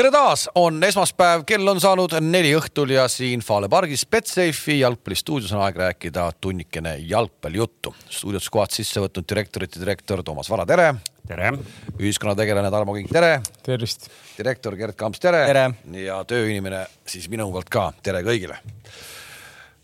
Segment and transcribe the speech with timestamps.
[0.00, 5.52] tere taas, on esmaspäev, kell on saanud neli õhtul ja siin Fale pargis Betsafe'i jalgpallistuudios
[5.52, 7.92] on aeg rääkida tunnikene jalgpallijuttu.
[8.08, 10.94] stuudios kohad sisse võtnud direktorite direktor Toomas Vara, tere.
[11.28, 11.52] tere.
[11.98, 13.42] ühiskonnategelane Tarmo Kink, tere.
[13.62, 14.08] tervist.
[14.38, 15.68] direktor Gerd Kamps, tere, tere..
[16.06, 18.56] ja tööinimene siis minu poolt ka, tere kõigile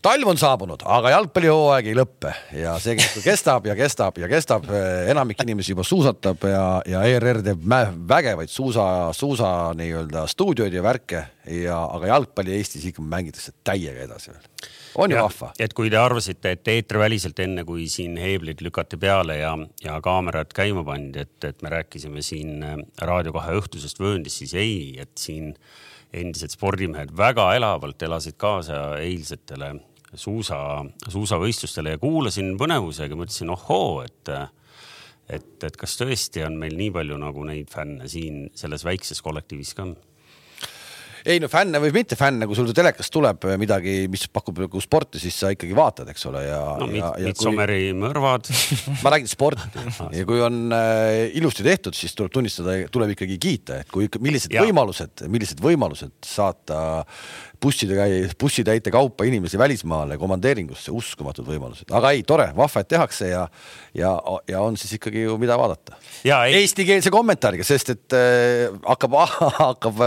[0.07, 4.67] talv on saabunud, aga jalgpallihooaeg ei lõppe ja see kestab ja kestab ja kestab.
[5.11, 7.65] enamik inimesi juba suusatab ja, ja ERR teeb
[8.09, 14.31] vägevaid suusa, suusa nii-öelda stuudioid ja värke ja, aga jalgpalli Eestis ikka mängitakse täiega edasi
[14.31, 14.45] veel.
[14.95, 15.51] on ju vahva?
[15.59, 20.55] et kui te arvasite, et eetriväliselt enne kui siin heeblid lükati peale ja, ja kaamerad
[20.55, 25.17] käima pandi, et, et me rääkisime siin äh, Raadio kahe õhtusest vööndist, siis ei, et
[25.19, 25.51] siin
[26.15, 29.73] endised spordimehed väga elavalt elasid kaasa eilsetele
[30.13, 30.59] suusa,
[31.07, 34.33] suusavõistlustele ja kuulasin põnevusega, mõtlesin ohoo, et
[35.27, 39.73] et, et kas tõesti on meil nii palju nagu neid fänne siin selles väikses kollektiivis
[39.75, 39.89] ka?
[41.27, 45.19] ei no fänne või mitte fänne, kui sul telekast tuleb midagi, mis pakub nagu sporti,
[45.19, 46.61] siis sa ikkagi vaatad, eks ole, ja.
[46.79, 47.97] no Midsommeri kui...
[47.99, 48.47] mõrvad
[49.03, 49.83] ma räägin sporti
[50.15, 54.21] ja kui on äh, ilusti tehtud, siis tuleb tunnistada, tuleb ikkagi kiita, et kui ikka,
[54.23, 54.63] millised ja.
[54.63, 56.79] võimalused, millised võimalused saata
[57.61, 63.43] busside, bussitäite kaupa inimesi välismaale komandeeringusse, uskumatud võimalused, aga ei, tore, vahva, et tehakse ja,
[63.97, 64.11] ja,
[64.47, 65.97] ja on siis ikkagi ju mida vaadata.
[66.61, 69.17] Eestikeelse kommentaariga, sest et äh, hakkab,
[69.61, 70.01] hakkab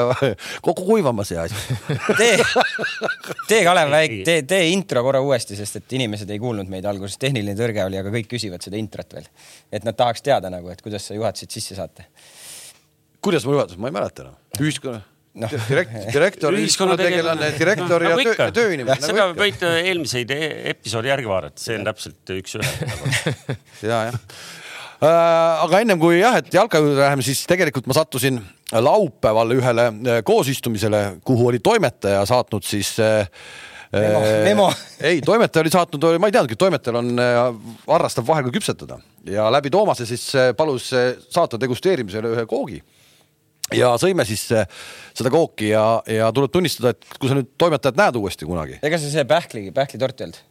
[0.64, 1.58] kogu kuivama see asi
[2.20, 2.38] tee,
[3.48, 7.18] tee Kalev väike, tee, tee intro korra uuesti, sest et inimesed ei kuulnud meid alguses,
[7.20, 9.30] tehniline tõrge oli, aga kõik küsivad seda introt veel.
[9.72, 12.06] et nad tahaks teada nagu, et kuidas sa juhatasid sisse saate.
[13.20, 14.38] kuidas ma juhatasin, ma ei mäleta enam.
[14.60, 15.02] ühiskonna
[15.34, 15.50] no.
[15.70, 18.98] direkt, direktor, ühiskonnategelane, direktor ja nagu töö, tööinimene.
[19.03, 23.34] Seda võite eelmiseid e-, episoodi järgi vaadata, see on täpselt üks-ühele
[23.91, 24.19] ja, jah.
[25.01, 25.08] Äh,
[25.64, 28.36] aga ennem kui jah, et jalka juurde läheme, siis tegelikult ma sattusin
[28.75, 33.27] laupäeval ühele äh, koosistumisele, kuhu oli toimetaja saatnud siis äh,
[33.91, 34.67] Memo, memo.
[35.08, 37.08] ei, toimetaja oli saatnud, ma ei teadnudki, et toimetajal on,
[37.89, 39.01] harrastab vahel ka küpsetada.
[39.27, 40.92] Ja läbi Toomase siis palus
[41.27, 42.79] saata degusteerimisele ühe koogi
[43.77, 44.67] ja sõime siis äh,
[45.17, 48.81] seda kooki ja, ja tuleb tunnistada, et kui sa nüüd toimetajat näed uuesti kunagi.
[48.83, 50.42] ega see see pähkli, pähklitort ei olnud?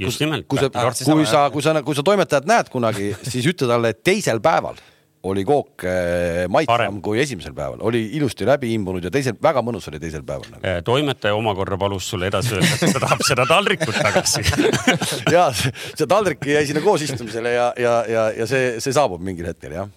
[0.00, 0.48] just nimelt.
[0.48, 4.02] kui sa, kui sa, kui sa, kui sa toimetajat näed kunagi, siis ütle talle, et
[4.06, 4.80] teisel päeval
[5.24, 9.88] oli kook äh, maitsvam kui esimesel päeval, oli ilusti läbi imbunud ja teisel, väga mõnus
[9.88, 10.64] oli teisel päeval nagu..
[10.68, 14.44] Äh, toimetaja omakorda palus sulle edasi öelda, et ta tahab seda taldrikut tagasi
[15.36, 19.78] ja see taldrik jäi sinna koosistumisele ja, ja, ja, ja see, see saabub mingil hetkel
[19.78, 19.88] jah.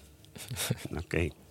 [0.96, 1.47] okei okay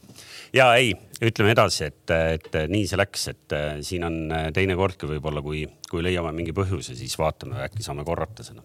[0.55, 0.91] ja ei,
[1.23, 5.41] ütleme edasi, et, et nii see läks, et äh, siin on äh, teine kordki võib-olla,
[5.45, 8.63] kui, kui leiame mingi põhjuse, siis vaatame, äkki saame korrata seda.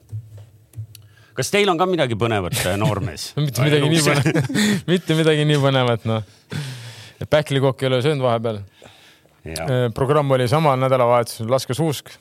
[1.37, 4.51] kas teil on ka midagi põnevat, äh, noormees mitte midagi nii põnevat
[4.93, 6.27] mitte midagi nii põnevat, noh.
[7.31, 8.63] pähklikokk ei ole söönud vahepeal.
[9.95, 12.13] programm oli sama nädalavahetusel, laskesuusk.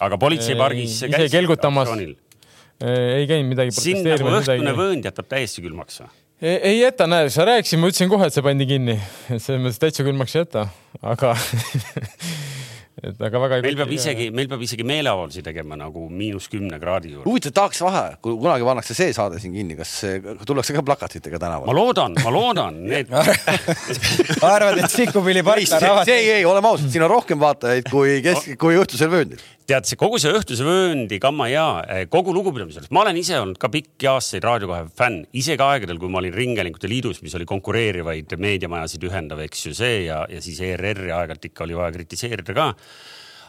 [0.00, 1.94] aga politseipargis ise kelgutamas.
[1.94, 3.76] ei käinud midagi.
[3.76, 6.19] sind nagu õhtune vöönd jätab täiesti külmaks või?
[6.42, 8.96] Ei jäta, näe, sa rääkisid, ma ütlesin kohe, et see pandi kinni,
[9.28, 10.66] et selles mõttes täitsa külmaks ei jäta,
[11.02, 11.34] aga
[13.02, 13.60] et aga väga.
[13.64, 17.28] meil peab isegi, meil peab isegi meeleavaldusi tegema nagu miinus kümne kraadi juures.
[17.28, 19.94] huvitav, tahaks vahe, kui kunagi pannakse see saade siin kinni, kas
[20.48, 21.70] tullakse ka plakatitega tänavale?
[21.70, 26.12] ma loodan, ma loodan, need arvad, et Sikkupilli park on avatud?
[26.14, 29.98] ei, ei, oleme ausad, siin on rohkem vaatajaid kui kesk, kui õhtusel vööndil tead, see
[29.98, 33.70] kogu see õhtuse vööndi gamma ja eh, kogu lugupidamise juures, ma olen ise olnud ka
[33.72, 38.34] pikki aastaid Raadio kahe fänn, isegi aegadel, kui ma olin Ringhäälingute Liidus, mis oli konkureerivaid
[38.40, 42.70] meediamajasid ühendav, eks ju see ja, ja siis ERR-i aeg-ajalt ikka oli vaja kritiseerida ka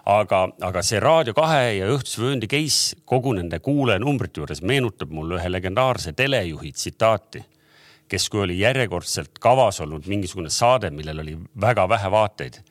[0.10, 5.38] aga, aga see Raadio kahe ja Õhtuse vööndi case kogu nende kuulajanumbrite juures meenutab mulle
[5.40, 7.44] ühe legendaarse telejuhi tsitaati,
[8.12, 12.62] kes, kui oli järjekordselt kavas olnud mingisugune saade, millel oli väga vähe vaateid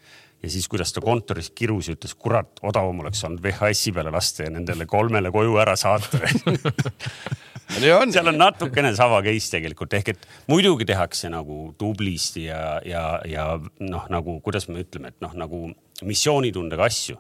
[0.43, 4.47] ja siis, kuidas ta kontoris kirus ja ütles, kurat, odavam oleks olnud VHS-i peale lasta
[4.47, 6.21] ja nendele kolmele koju ära saata
[8.13, 13.47] seal on natukene sama case tegelikult ehk et muidugi tehakse nagu tublisti ja, ja, ja
[13.85, 15.69] noh, nagu kuidas me ütleme, et noh, nagu
[16.07, 17.19] missioonitundega asju.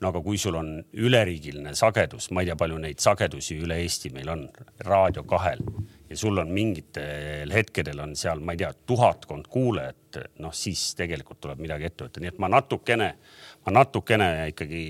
[0.00, 4.12] No aga kui sul on üleriigiline sagedus, ma ei tea, palju neid sagedusi üle Eesti
[4.14, 4.46] meil on,
[4.84, 5.62] Raadio kahel
[6.10, 11.40] ja sul on mingitel hetkedel on seal, ma ei tea, tuhatkond kuulajat, noh siis tegelikult
[11.42, 13.08] tuleb midagi ette võtta, nii et ma natukene,
[13.66, 14.84] ma natukene ikkagi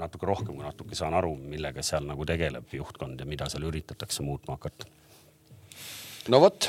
[0.00, 4.26] natuke rohkem kui natuke saan aru, millega seal nagu tegeleb juhtkond ja mida seal üritatakse
[4.26, 4.90] muutma hakata.
[6.28, 6.68] no vot,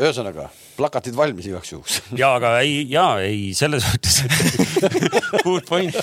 [0.00, 1.98] ühesõnaga plakatid valmis igaks juhuks.
[2.20, 4.32] ja aga ei, ja ei selles mõttes, et
[5.46, 5.96] good point.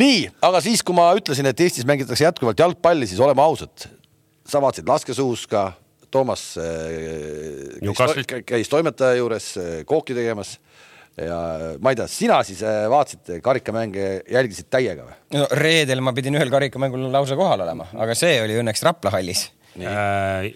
[0.00, 3.88] Nii, aga siis, kui ma ütlesin, et Eestis mängitakse jätkuvalt jalgpalli, siis oleme ausad.
[4.48, 5.70] Sa vaatasid laskesuuska,
[6.10, 6.42] Toomas
[7.86, 9.52] käis, käis toimetaja juures
[9.86, 10.56] kooki tegemas.
[11.20, 11.36] Ja
[11.82, 15.16] ma ei tea, sina siis vaatasid karikamänge, jälgisid täiega või?
[15.36, 19.44] no reedel ma pidin ühel karikamängul lausa kohal olema, aga see oli õnneks Rapla hallis.
[19.50, 19.59] Äh,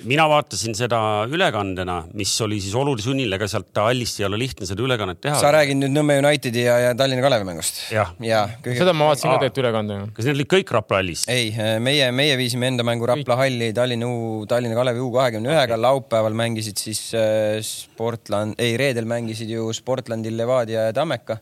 [0.05, 0.99] mina vaatasin seda
[1.31, 5.39] ülekandena, mis oli siis oluline sunnil, ega sealt hallist ei ole lihtne seda ülekannet teha.
[5.41, 7.81] sa räägid nüüd Nõmme Unitedi ja, ja Tallinna Kalevi mängust?
[7.95, 8.13] jah.
[8.25, 8.79] Ja, kõige...
[8.81, 10.09] seda ma vaatasin ka tegelikult ülekandena.
[10.17, 11.25] kas need olid kõik Rapla hallis?
[11.33, 11.53] ei,
[11.85, 16.37] meie, meie viisime enda mängu Rapla halli Tallinna U, Tallinna Kalevi U kahekümne ühega, laupäeval
[16.39, 21.39] mängisid siis äh, Sportland, ei reedel mängisid ju Sportlandil Levadia ja Tammeka.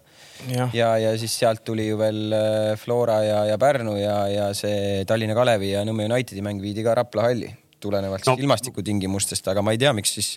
[0.50, 4.48] Ja, ja, ja siis sealt tuli ju veel äh, Flora ja, ja Pärnu ja, ja
[4.58, 7.52] see Tallinna Kalevi ja Nõmme Unitedi mäng viidi ka Rapla halli
[7.82, 8.36] tulenevalt no.
[8.40, 10.30] ilmastikutingimustest, aga ma ei tea, miks siis,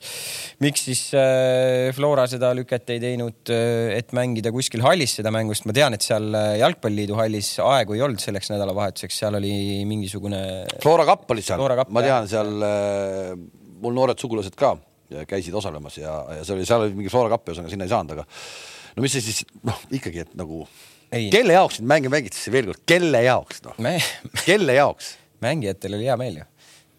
[0.63, 5.55] miks siis äh, Flora seda lüket ei teinud, äh, et mängida kuskil hallis seda mängu,
[5.55, 9.53] sest ma tean, et seal äh, Jalgpalliliidu hallis aegu ei olnud selleks nädalavahetuseks, seal oli
[9.89, 10.41] mingisugune.
[10.83, 12.51] Flora kapp oli seal, ma tean, seal
[13.81, 14.75] mul noored sugulased ka
[15.29, 18.15] käisid osalemas ja, ja see oli, seal oli mingi Flora kapp, ühesõnaga sinna ei saanud,
[18.15, 18.25] aga
[18.95, 20.63] no mis see siis noh, ikkagi, et nagu
[21.13, 21.29] ei.
[21.33, 23.97] kelle jaoks neid mänge mängitakse veel kord, kelle jaoks noh Me...
[24.45, 25.15] kelle jaoks?
[25.45, 26.47] mängijatel oli hea meel ju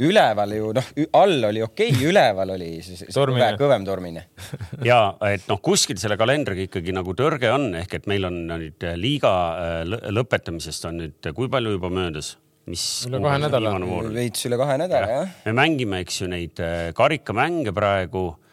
[0.05, 4.27] üleval ju noh, all oli okei okay,, üleval oli siis kõve, kõvem tormine.
[4.91, 5.01] ja
[5.31, 9.35] et noh, kuskil selle kalendriga ikkagi nagu tõrge on, ehk et meil on nüüd liiga
[9.61, 12.37] äh, lõpetamisest on nüüd, kui palju juba möödas?
[12.67, 13.77] mis üle kahe nädala.
[14.11, 15.35] veits üle kahe nädala jah ja..
[15.45, 18.46] me mängime, eks ju, neid äh, karikamänge praegu Äh,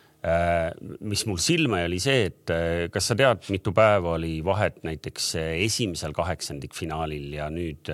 [1.03, 4.77] mis mul silma jäi, oli see, et äh, kas sa tead, mitu päeva oli vahet
[4.87, 7.91] näiteks äh, esimesel kaheksandikfinaalil ja nüüd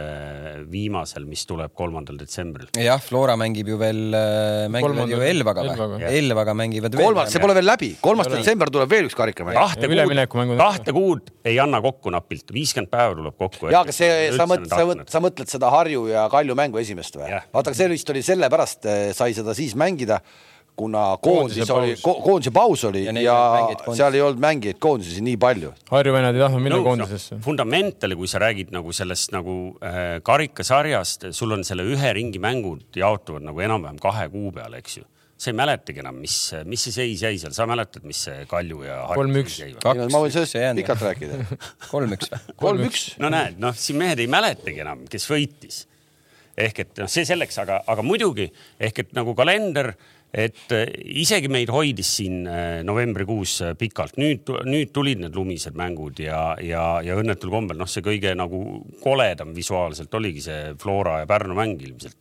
[0.69, 2.69] viimasel, mis tuleb kolmandal detsembril?
[2.77, 4.13] jah, Flora mängib ju veel,
[4.69, 6.03] mängivad ju Elvaga või?
[6.05, 7.07] Elvaga mängivad veel.
[7.09, 9.57] kolmas, see pole veel läbi, kolmas detsember tuleb veel üks karikamäng.
[9.57, 13.71] kahte kuud, kahte kuud ei anna kokku napilt, viiskümmend päeva tuleb kokku.
[13.73, 17.17] ja, aga see, sa mõtled, sa mõtled, sa mõtled seda Harju ja Kalju mängu esimest
[17.17, 17.33] või?
[17.57, 18.85] vaata, see vist oli sellepärast,
[19.17, 20.21] sai seda siis mängida
[20.79, 23.37] kuna koondises oli, koondise paus oli ja, ja
[23.91, 25.73] seal ei olnud mängijaid koondises nii palju.
[25.91, 27.43] Harju vennad ei tahtnud minna no, koondisesse no,.
[27.45, 32.99] fundamentali, kui sa räägid nagu sellest nagu äh, karikasarjast, sul on selle ühe ringi mängud
[32.99, 35.07] jaotuvad nagu enam-vähem kahe kuu peale, eks ju
[35.39, 36.35] sa ei mäletagi enam, mis,
[36.67, 39.61] mis see seis jäi seal, sa mäletad, mis see Kalju ja kolm-üks.
[40.11, 41.37] ma võin sellest pikalt rääkida.
[41.93, 43.05] kolm-üks kolm-üks.
[43.23, 45.85] no näed, noh, siin mehed ei mäletagi enam, kes võitis.
[46.59, 48.49] ehk et noh, see selleks, aga, aga muidugi
[48.83, 49.93] ehk et nagu kalender
[50.29, 50.89] et äh,
[51.21, 56.53] isegi meid hoidis siin äh, novembrikuus äh, pikalt, nüüd, nüüd tulid need lumised mängud ja,
[56.61, 61.57] ja, ja õnnetul kombel noh, see kõige nagu koledam visuaalselt oligi see Flora ja Pärnu
[61.57, 62.17] mäng ilmselt.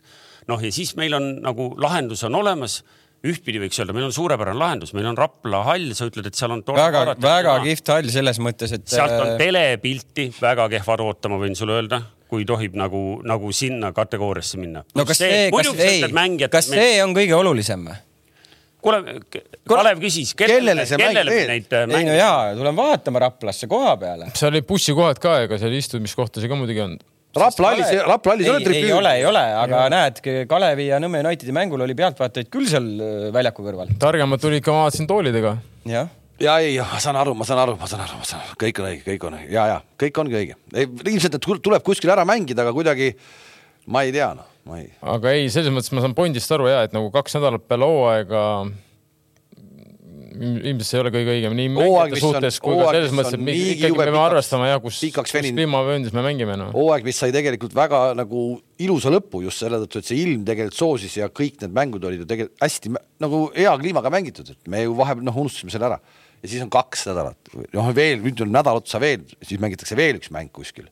[0.48, 2.80] noh, ja siis meil on nagu lahendus on olemas
[3.28, 6.54] ühtpidi võiks öelda, meil on suurepärane lahendus, meil on Rapla hall, sa ütled, et seal
[6.54, 6.62] on.
[6.62, 8.86] väga, väga kihvt hall selles mõttes, et.
[8.88, 14.60] sealt on telepilti väga kehvad ootama, võin sulle öelda kui tohib nagu, nagu sinna kategooriasse
[14.60, 14.84] minna.
[14.94, 17.98] no kas see, see, kas, ei, kas see on kõige olulisem või?
[18.84, 19.18] kuule,
[19.68, 21.94] Kalev küsis, kellele, kellele me neid mänge.
[21.94, 24.32] Äh, ei no jaa, tulen vaatama Raplasse koha peale.
[24.38, 26.98] seal oli bussikohad ka, ega seal istumiskohtasid ka muidugi on.
[27.38, 28.86] Rapla hallis, Rapla hallis ei ole tribüün.
[28.86, 29.90] ei ole, ei ole, aga ja.
[29.92, 33.92] näed, Kalevi ja Nõmme Unitedi mängul oli pealtvaatajaid küll seal äh, väljaku kõrval.
[34.00, 35.58] targemad tulid ka, ma vaatasin toolidega.
[35.88, 36.08] jah
[36.42, 38.82] ja ei, ma saan aru, ma saan aru, ma saan aru, ma saan aru, kõik
[38.82, 40.58] on õige, kõik on õige ja, ja kõik ongi õige.
[40.78, 43.12] ilmselt, et tuleb kuskil ära mängida, aga kuidagi
[43.90, 44.90] ma ei tea, noh, ma ei.
[45.14, 48.44] aga ei, selles mõttes ma saan Bondist aru ja et nagu kaks nädalat peale hooaega
[50.38, 53.96] ilmselt see ei ole kõige õigem nii mängijate suhtes kui ka selles mõttes, et ikkagi
[53.96, 56.68] me peame arvestama ja kus, kus kliimavööndis me mängime no..
[56.76, 58.44] hooaeg, mis sai tegelikult väga nagu
[58.84, 62.22] ilusa lõpu just selle tõttu, et see ilm tegelikult soosis ja kõik need mängud olid
[62.22, 65.98] ju tegelikult hästi nagu hea kliimaga mängitud, et me ju vahepeal noh, unustasime selle ära
[66.42, 70.20] ja siis on kaks nädalat, noh veel, nüüd on nädal otsa veel, siis mängitakse veel
[70.20, 70.88] üks mäng kuskil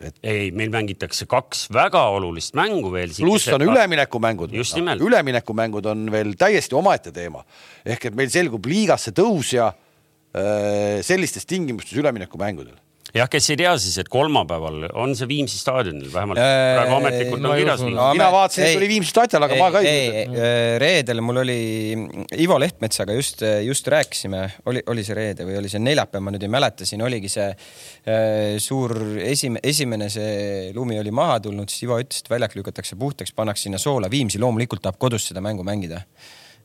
[0.00, 0.16] et....
[0.22, 3.12] ei, meil mängitakse kaks väga olulist mängu veel.
[3.18, 4.54] pluss on üleminekumängud.
[4.54, 5.10] just nimelt no,.
[5.10, 7.44] üleminekumängud on veel täiesti omaette teema.
[7.84, 12.76] ehk et meil selgub liigasse tõusja äh, sellistes tingimustes üleminekumängudel
[13.16, 17.44] jah, kes ei tea siis, et kolmapäeval on see Viimsi staadionil vähemalt äh, praegu ametlikult
[17.44, 17.84] on kirjas.
[17.86, 20.08] mina vaatasin, et oli Viimsi staadion, aga ei, ma ka ei.
[20.22, 21.58] ei, reedel mul oli
[22.44, 26.44] Ivo Lehtmetsaga just, just rääkisime, oli, oli see reede või oli see neljapäev, ma nüüd
[26.44, 31.86] ei mäleta, siin oligi see äh, suur esimene, esimene see lumi oli maha tulnud, siis
[31.88, 34.10] Ivo ütles, et väljak lükatakse puhtaks, pannakse sinna soola.
[34.10, 36.02] Viimsi loomulikult tahab kodus seda mängu mängida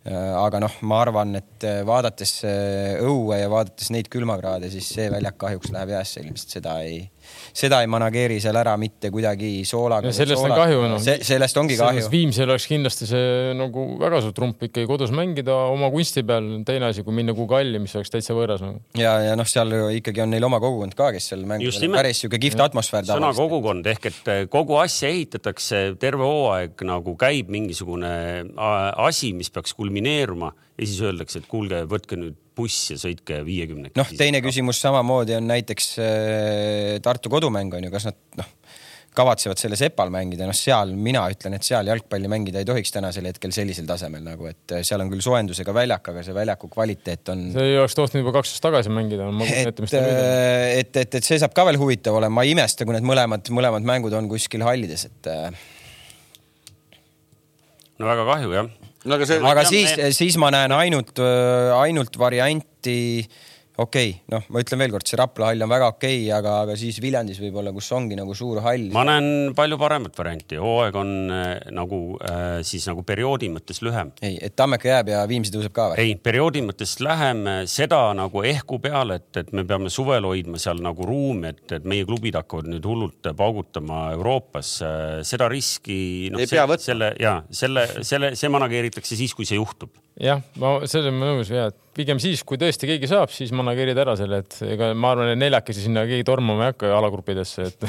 [0.03, 5.71] aga noh, ma arvan, et vaadates õue ja vaadates neid külmakraade, siis see väljak kahjuks
[5.71, 7.05] läheb jäässe ilmselt, seda ei
[7.53, 10.11] seda ei manageeri seal ära mitte kuidagi soolaga.
[10.15, 10.61] sellest soolaga.
[10.61, 11.17] on kahju noh Se.
[11.25, 12.05] sellest ongi kahju.
[12.11, 16.89] Viimsil oleks kindlasti see nagu väga suur trump ikkagi kodus mängida oma kunsti peal, teine
[16.91, 18.81] asi, kui minna kuhugi halli, mis oleks täitsa võõras nagu.
[18.99, 22.41] ja, ja noh, seal ikkagi on neil oma kogukond ka, kes seal mängib, päris sihuke
[22.41, 23.07] kihvt atmosfäär.
[23.09, 28.13] sõna kogukond ehk et eh, kogu asja ehitatakse, terve hooaeg nagu käib mingisugune
[28.57, 33.99] asi, mis peaks kulmineeruma ja siis öeldakse, et kuulge, võtke nüüd buss ja sõitke viiekümnekesi.
[33.99, 38.49] noh, teine küsimus samamoodi on näiteks äh, Tartu kodumäng on ju, kas nad noh,
[39.13, 43.27] kavatsevad selle Sepal mängida, noh, seal mina ütlen, et seal jalgpalli mängida ei tohiks tänasel
[43.29, 47.33] hetkel sellisel tasemel nagu, et äh, seal on küll soojendusega väljak, aga see väljaku kvaliteet
[47.33, 47.43] on.
[47.53, 49.29] see ei oleks tohtinud juba kaks aastat tagasi mängida.
[49.49, 50.07] et, äh,
[50.79, 53.53] et, et, et see saab ka veel huvitav olema, ma ei imesta, kui need mõlemad,
[53.53, 55.29] mõlemad mängud on kuskil hallides, et.
[58.01, 58.73] no väga kahju jah
[59.05, 59.39] no aga, see...
[59.51, 63.25] aga siis, siis ma näen ainult, äh, ainult varianti
[63.77, 66.75] okei okay,, noh, ma ütlen veelkord, see Rapla hall on väga okei okay,, aga, aga
[66.77, 68.89] siis Viljandis võib-olla, kus ongi nagu suur hall.
[68.93, 74.13] ma näen palju paremat varianti, hooaeg on äh, nagu äh, siis nagu perioodi mõttes lühem.
[74.21, 76.03] ei, et Tammeka jääb ja Viimsi tõuseb ka või?
[76.05, 80.83] ei, perioodi mõttes lähem, seda nagu ehku peale, et, et me peame suvel hoidma seal
[80.83, 85.19] nagu ruumi, et, et meie klubid hakkavad nüüd hullult paugutama Euroopas äh,.
[85.25, 86.41] seda riski no,.
[86.41, 86.85] ei se, pea võtma.
[86.85, 91.49] selle ja selle, selle, see manageeritakse siis, kui see juhtub jah, ma selles olen nõus
[91.53, 95.31] ja pigem siis, kui tõesti keegi saab, siis manageerid ära selle, et ega ma arvan,
[95.33, 97.87] et neljakesi sinna keegi tormama ei hakka alagruppidesse, et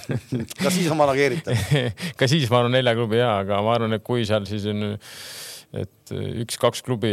[0.62, 1.74] ka siis on manageeritav
[2.20, 4.96] ka siis ma arvan nelja klubi ja, aga ma arvan, et kui seal siis on,
[5.74, 6.14] et
[6.44, 7.12] üks-kaks klubi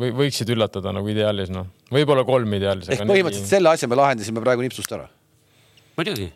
[0.00, 2.92] või võiksid üllatada nagu ideaalis noh, võib-olla kolm ideaalis.
[2.92, 3.54] ehk põhimõtteliselt nii...
[3.56, 5.08] selle asja me lahendasime praegu nipsust ära
[5.98, 6.28] muidugi.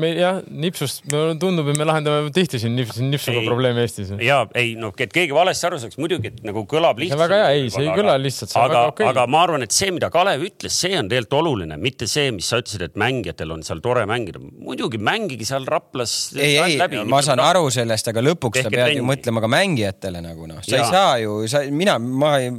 [0.00, 1.04] me jah, nipsust,
[1.40, 4.12] tundub, et me lahendame tihti siin nips, nipsuga probleemi Eestis.
[4.24, 7.20] ja ei noh, et keegi valesti aru saaks, muidugi, et nagu kõlab lihtsalt.
[7.20, 8.54] väga hea, ei, see ei kõla lihtsalt.
[8.60, 9.08] aga, okay.
[9.10, 12.48] aga ma arvan, et see, mida Kalev ütles, see on tegelikult oluline, mitte see, mis
[12.50, 14.40] sa ütlesid, et mängijatel on seal tore mängida.
[14.40, 16.16] muidugi mängige seal Raplas.
[16.38, 17.52] ei, ei, ma saan rap...
[17.54, 20.82] aru sellest, aga lõpuks sa pead ju mõtlema ka mängijatele nagu noh, sa ja.
[20.82, 22.50] ei saa ju, sa, mina, ma ei,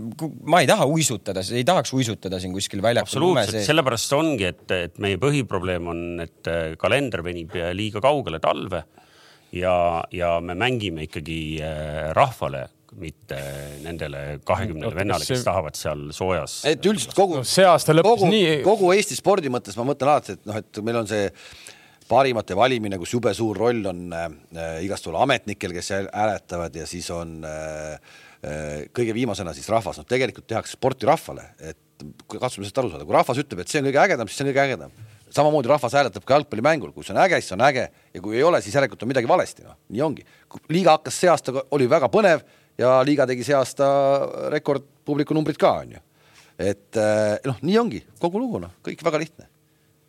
[0.46, 3.10] ma ei taha uisutada, ei tahaks uisutada siin kuskil väljakul.
[3.10, 8.86] absoluutselt, sellepärast ongi, et, et meie põhiprobleem on, et äh, kalender venib liiga kaugele talve
[9.56, 9.76] ja,
[10.12, 13.38] ja me mängime ikkagi äh, rahvale mitte
[13.84, 16.62] nendele kahekümnele vennale, kes tahavad seal soojas.
[16.70, 18.60] et üldiselt kogu no,, see aasta lõppes kogu, nii.
[18.64, 21.26] kogu Eesti spordi mõttes ma mõtlen alati, et noh, et meil on see
[22.08, 24.30] parimate valimine, kus jube suur roll on äh,
[24.86, 27.98] igasugustel ametnikel, kes hääletavad ja siis on äh,
[28.46, 33.08] äh, kõige viimasena siis rahvas, noh, tegelikult tehakse sporti rahvale, et katsume sellest aru saada,
[33.08, 34.96] kui rahvas ütleb, et see on kõige ägedam, siis see on kõige ägedam
[35.36, 38.44] samamoodi rahvas hääletab ka jalgpallimängul, kui see on äge, siis on äge ja kui ei
[38.48, 40.26] ole, siis järelikult on midagi valesti, noh, nii ongi.
[40.72, 42.46] liiga hakkas see aasta, oli väga põnev
[42.80, 43.88] ja liiga tegi see aasta
[44.54, 46.06] rekordpubliku numbrid ka, on ju.
[46.58, 49.50] et eh, noh, nii ongi kogu lugu, noh, kõik väga lihtne.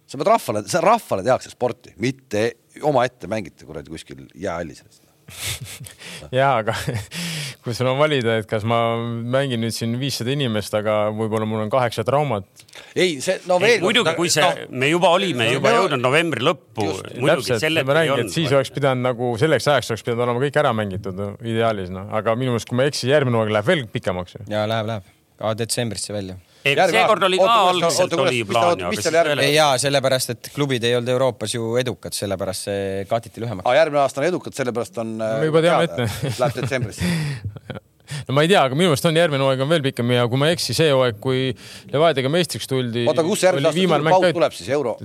[0.07, 2.47] sa pead rahvale, rahvale tehakse sporti, mitte
[2.87, 4.85] omaette mängite kuradi kuskil jäähallis
[6.39, 6.75] ja aga
[7.65, 11.65] kui sul on valida, et kas ma mängin nüüd siin viissada inimest, aga võib-olla mul
[11.65, 12.47] on kaheksa traumat.
[12.95, 13.81] ei, see no veel.
[13.83, 16.89] muidugi, kui see no,, me juba olime juba no, jõudnud novembri lõppu.
[17.11, 20.75] täpselt, ma räägin, et siis oleks pidanud nagu selleks ajaks oleks pidanud olema kõik ära
[20.77, 23.87] mängitud no, ideaalis noh, aga minu meelest, kui ma ei eksi, järgmine hooaeg läheb veel
[23.99, 24.39] pikemaks.
[24.47, 26.39] ja läheb, läheb ka detsembrisse välja
[26.93, 28.85] seekord oli ka algselt oli plaan
[29.53, 33.69] jaa, sellepärast, et klubid ei olnud Euroopas ju edukad, sellepärast see katiti lühemaks.
[33.79, 35.19] järgmine aasta on edukad, sellepärast on.
[35.23, 36.33] me juba teame ette.
[36.39, 37.13] Läheb detsembrisse
[38.27, 40.41] no ma ei tea, aga minu meelest on järgmine hooaeg on veel pikem ja kui
[40.41, 41.41] ma ei eksi, see hooaeg, kui
[41.93, 43.07] Levadiaga meistriks tuldi.
[43.11, 44.97] oota, kus järgmine aasta paus tuleb siis, euro,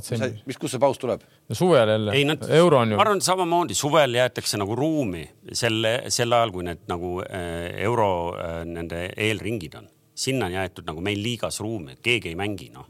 [0.50, 1.24] mis, kus see paus tuleb?
[1.50, 2.18] no suvel jälle.
[2.58, 3.00] euro on ju.
[3.00, 8.12] ma arvan, samamoodi suvel jäetakse nagu ruumi selle, sel ajal, kui need nagu äh, euro
[8.38, 12.70] äh, nende eelringid on sinna on jäetud nagu meil liigas ruumi, et keegi ei mängi,
[12.74, 12.88] noh.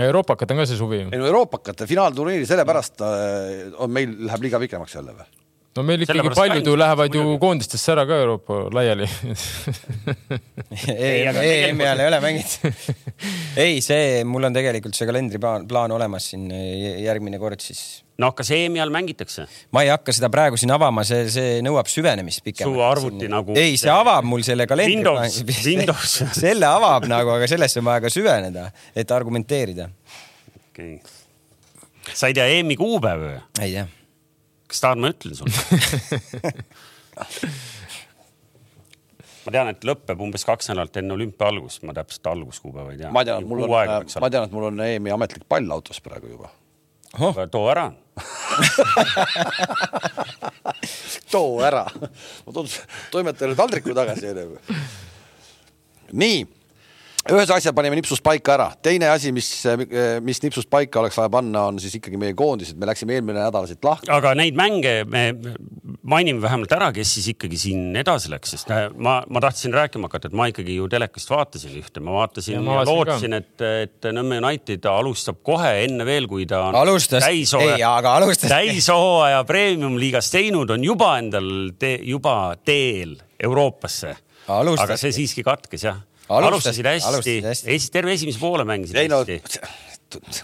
[0.00, 1.02] Euroopakat on ka see suvi.
[1.04, 5.26] ei no Euroopakate finaalturniiri sellepärast äh, on meil, läheb liiga pikemaks jälle või?
[5.76, 9.08] no meil ikkagi paljud ju lähevad ju koondistesse ära ka Euroopa laiali
[10.96, 12.80] EM-i ajal ei ole mänginud
[13.56, 16.48] ei, see, mul on tegelikult see kalendriplaan, plaan olemas siin
[17.04, 18.02] järgmine kord siis.
[18.22, 19.46] Noh, kas EM-i all mängitakse?
[19.74, 22.76] ma ei hakka seda praegu siin avama, see, see nõuab süvenemist pikemalt.
[22.76, 23.34] su arvuti siin...
[23.36, 23.56] nagu.
[23.58, 24.98] ei, see avab mul selle kalendri.
[24.98, 29.90] Windows, Windows selle avab nagu, aga sellesse on vaja ka süveneda, et argumenteerida.
[30.70, 32.14] okei okay..
[32.14, 33.42] sa ei tea EM-i kuupäeva või?
[33.60, 33.90] ei tea
[34.72, 35.52] kas tahad, ma ütlen sulle
[39.42, 43.10] ma tean, et lõpeb umbes kaks nädalat enne olümpia algust, ma täpselt alguskuupäeva ei tea.
[43.14, 46.26] ma tean, et mul on, ma tean, et mul on EM-i ametlik pall autos praegu
[46.32, 46.48] juba
[47.52, 47.90] too ära
[51.32, 51.88] too ära.
[52.46, 52.68] ma toon
[53.10, 54.26] toimetajale taldriku tagasi.
[56.12, 56.61] nii
[57.30, 59.48] ühes asja panime nipsust paika ära, teine asi, mis,
[60.26, 63.68] mis nipsust paika oleks vaja panna, on siis ikkagi meie koondised, me läksime eelmine nädal
[63.70, 64.10] siit lahti.
[64.10, 65.28] aga neid mänge me
[66.02, 70.32] mainime vähemalt ära, kes siis ikkagi siin edasi läks, sest ma, ma tahtsin rääkima hakata,
[70.32, 74.10] et ma ikkagi ju telekast vaatasin ühte, ma vaatasin ja, ma ja lootsin, et, et
[74.12, 77.46] Nõmme United alustab kohe enne veel, kui ta on alustas, ei,
[77.86, 78.50] aga alustas.
[78.50, 84.16] täishooaja premium-liigas teinud, on juba endal te, juba teel Euroopasse.
[84.50, 86.02] aga see siiski katkes jah
[86.40, 89.40] alustasid hästi, hästi., terve esimese poole mängisid ei, hästi.
[89.62, 90.36] no....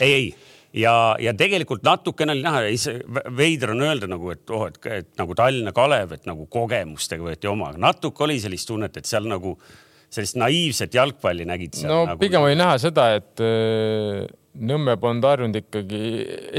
[0.00, 0.32] ei, ei.
[0.74, 2.64] Ja, ja tegelikult natukene oli näha,
[3.38, 7.46] veider on öelda nagu, et oh, et, et nagu Tallinna Kalev, et nagu kogemustega võeti
[7.46, 9.54] oma, natuke oli sellist tunnet, et seal nagu
[10.14, 11.78] sellist naiivset jalgpalli nägid.
[11.86, 12.18] no nagu...
[12.18, 16.00] pigem oli näha seda, et äh, Nõmme polnud harjunud ikkagi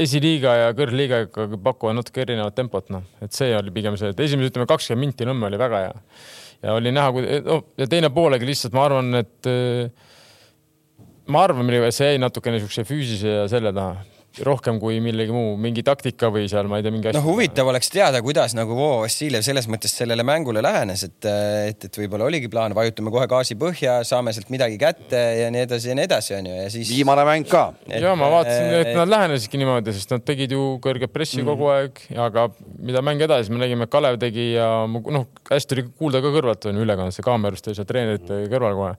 [0.02, 4.20] esiliiga ja kõrgliiga ikkagi pakuvad natuke erinevat tempot, noh, et see oli pigem see, et
[4.20, 5.94] esimese ütleme kakskümmend minti Nõmme oli väga hea
[6.66, 9.50] ja oli näha, kui noh, ja teine poolega lihtsalt ma arvan, et
[11.30, 15.82] ma arvan, see jäi natukene niisuguse füüsilise ja selle taha rohkem kui millegi muu, mingi
[15.86, 17.16] taktika või seal, ma ei tea, mingi asi.
[17.16, 21.28] no huvitav oleks teada, kuidas nagu Vovo Vassiljev selles mõttes sellele mängule lähenes, et,
[21.70, 25.62] et, et võib-olla oligi plaan, vajutame kohe gaasi põhja, saame sealt midagi kätte ja nii
[25.64, 26.90] edasi ja nii edasi, onju, ja siis.
[26.92, 27.64] viimane mäng ka.
[27.88, 31.48] ja ma vaatasin, et nad lähenesidki niimoodi, sest nad tegid ju kõrget pressi mm.
[31.52, 36.20] kogu aeg, aga mida mäng edasi, me nägime, Kalev tegi ja noh, hästi oli kuulda
[36.24, 38.92] ka kõrvalt on ju ülekandes, kaamerast oli seal treenerite kõrval kohe.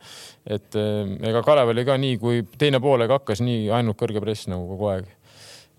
[0.57, 0.81] et
[1.29, 4.91] ega Kalev oli ka nii, kui teine poolek hakkas, nii ainult kõrge press nagu kogu
[4.95, 5.13] aeg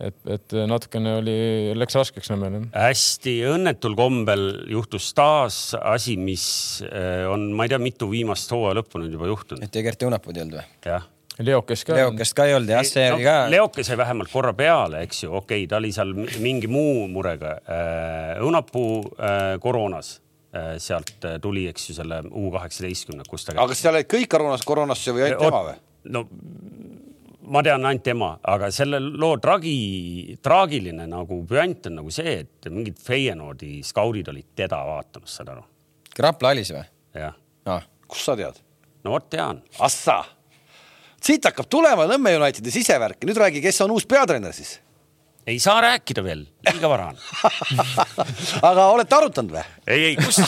[0.01, 1.37] et, et natukene oli,
[1.79, 2.69] läks raskeks Nõmmel.
[2.75, 6.47] hästi õnnetul kombel juhtus taas asi, mis
[6.87, 9.65] eh, on, ma ei tea, mitu viimast hooaja lõppu nüüd juba juhtunud.
[9.67, 10.67] et Egert Õunapuu ei olnud või?
[10.87, 11.09] jah.
[11.39, 11.95] Leokes ka.
[11.95, 13.35] Leokest ka ei olnud jah, see no, oli ka.
[13.53, 16.11] Leokes jäi vähemalt korra peale, eks ju, okei okay,, ta oli seal
[16.43, 17.59] mingi muu murega.
[17.63, 18.89] Eh, Õunapuu
[19.19, 20.19] äh, koroonas
[20.81, 23.53] sealt tuli, eks ju, selle U kaheksateistkümne, kus ta.
[23.53, 25.75] aga kas seal olid kõik koroonas, koroonasse või ainult tema või?
[26.09, 26.23] no
[27.49, 32.71] ma tean ainult tema, aga selle loo tragi, traagiline nagu püant on nagu see, et
[32.73, 35.65] mingid Feyenoordi skaudid olid teda vaatamas, saad aru?
[36.19, 36.85] Rapla Alis või?
[37.19, 37.37] jah
[37.69, 37.87] ah..
[38.11, 38.59] kust sa tead?
[39.05, 39.63] no vot tean.
[39.85, 40.21] Assa,
[41.23, 44.79] siit hakkab tulema Nõmme Unitedi sisevärk, nüüd räägi, kes on uus peatreener siis?
[45.49, 47.21] ei saa rääkida veel, liiga vara on
[48.69, 49.63] aga olete arutanud või?
[49.89, 50.43] ei, ei, kus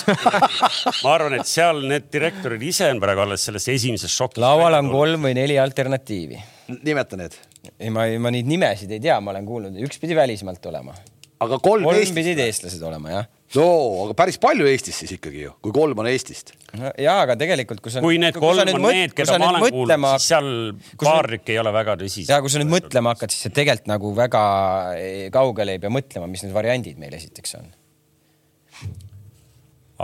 [1.00, 4.42] ma arvan, et seal need direktorid ise on praegu alles selles esimeses šokis.
[4.44, 6.42] laual on kolm või neli alternatiivi
[6.86, 7.36] nimeta need.
[7.78, 10.94] ei, ma, ma neid nimesid ei tea, ma olen kuulnud, üks pidi välismaalt olema.
[11.40, 12.16] aga kolm, kolm Eestist?
[12.16, 13.28] pidid eestlased olema, jah.
[13.56, 13.66] no
[14.04, 17.94] aga päris palju Eestis siis ikkagi ju, kui kolm on Eestist ja, aga tegelikult, kui
[17.94, 18.02] sa.
[18.04, 20.50] kui need kolm on need, keda ma olen kuulnud, siis seal
[21.00, 22.32] paarrik ei ole väga tõsised.
[22.32, 24.44] ja kui sa nüüd mõtlema hakkad, siis sa tegelikult nagu väga
[25.34, 27.72] kaugele ei pea mõtlema, mis need variandid meil esiteks on.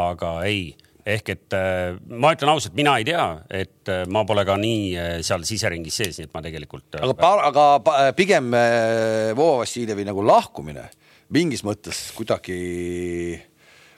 [0.07, 0.75] aga ei
[1.07, 4.87] ehk et äh, ma ütlen ausalt, mina ei tea, et äh, ma pole ka nii
[4.99, 6.99] äh, seal siseringis sees, nii et ma tegelikult.
[6.99, 7.66] aga, aga
[8.19, 8.51] pigem
[9.37, 10.88] Voova Vassiljevi nagu lahkumine
[11.35, 12.59] mingis mõttes kuidagi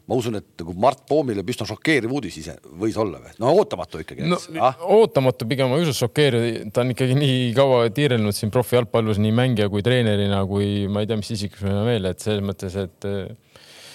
[0.08, 3.32] ma usun, et nagu Mart Poomile üsna šokeeriv uudis ise võis olla või?
[3.40, 4.28] no ootamatu ikkagi.
[4.28, 4.76] no ah?
[4.96, 9.34] ootamatu pigem, ma ei usu šokeeriv, ta on ikkagi nii kaua tiirelnud siin profijalgpallus nii
[9.36, 13.08] mängija kui treenerina kui ma ei tea, mis isikusena veel, et selles mõttes, et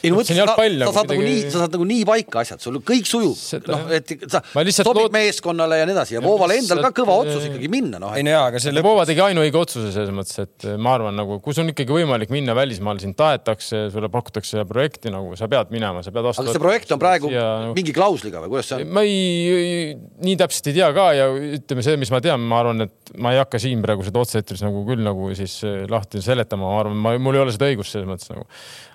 [0.03, 2.79] ei no mõtlesin, sa, sa saad nagu nii, sa saad nagu nii paika asjad, sul
[2.83, 3.37] kõik sujub,
[3.71, 5.13] noh, et sa sobid lood...
[5.15, 8.11] meeskonnale ja nii edasi ja Voval endal ka kõva otsus ikkagi minna, noh.
[8.17, 8.87] ei no jaa, aga see lõpuks.
[8.89, 12.33] Voova tegi ainuõige otsuse selles mõttes, et ma arvan, nagu kui sul on ikkagi võimalik
[12.35, 16.43] minna välismaale, sind tahetakse, sulle pakutakse projekti nagu sa pead minema, sa pead vastu.
[16.43, 17.77] aga see projekt on praegu ja, nagu...
[17.79, 18.93] mingi klausliga või kuidas see on?
[18.99, 19.95] ma ei,
[20.27, 23.31] nii täpselt ei tea ka ja ütleme see, mis ma tean, ma arvan, et ma
[23.31, 25.61] ei hakka siin praegu seda otse-eetris nagu küll nagu siis
[25.91, 28.47] lahti seletama, ma arvan, ma, mul ei ole seda õigust selles mõttes nagu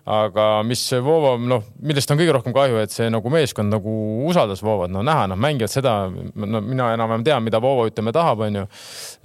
[0.09, 3.97] aga mis Voova, noh, millest on kõige rohkem kahju, et see nagu meeskond nagu
[4.29, 8.47] usaldas Voovat, no näha, noh, mängijad seda, no mina enam-vähem tean, mida Voova ütleme tahab,
[8.49, 8.64] onju.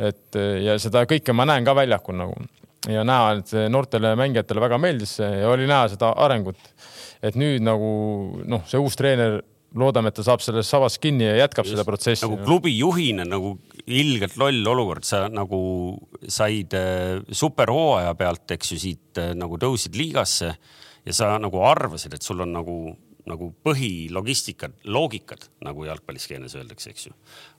[0.09, 2.35] et ja seda kõike ma näen ka väljakul nagu
[2.91, 6.59] ja näha, et noortele mängijatele väga meeldis see ja oli näha seda arengut.
[7.23, 7.89] et nüüd nagu
[8.43, 9.39] noh, see uus treener
[9.79, 12.25] loodame, et ta saab sellest sabast kinni ja jätkab Just, seda protsessi.
[12.25, 15.59] nagu klubi juhina nagu ilgelt loll olukord, sa nagu
[16.27, 20.53] said äh, superhooaja pealt, eks ju, siit äh, nagu tõusid liigasse
[21.03, 22.77] ja sa nagu arvasid, et sul on nagu,
[23.29, 27.17] nagu põhilogistikad, loogikad, nagu jalgpalliskeeles öeldakse, eks ju,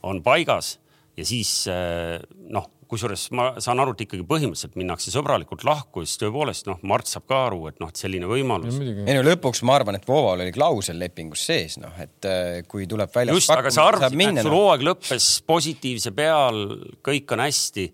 [0.08, 0.78] on paigas.
[1.14, 2.18] Ja siis äh,
[2.50, 7.10] noh, kusjuures ma saan aru, et ikkagi põhimõtteliselt minnakse sõbralikult lahku, siis tõepoolest noh, Mart
[7.10, 8.78] saab ka aru, et noh, et selline võimalus.
[8.80, 12.88] ei no lõpuks ma arvan, et Voval oli klausel lepingus sees, noh, et äh, kui
[12.90, 13.42] tuleb väljas.
[13.42, 16.64] just, aga sa arvasid, et sul hooaeg lõppes positiivse peal,
[17.04, 17.88] kõik on hästi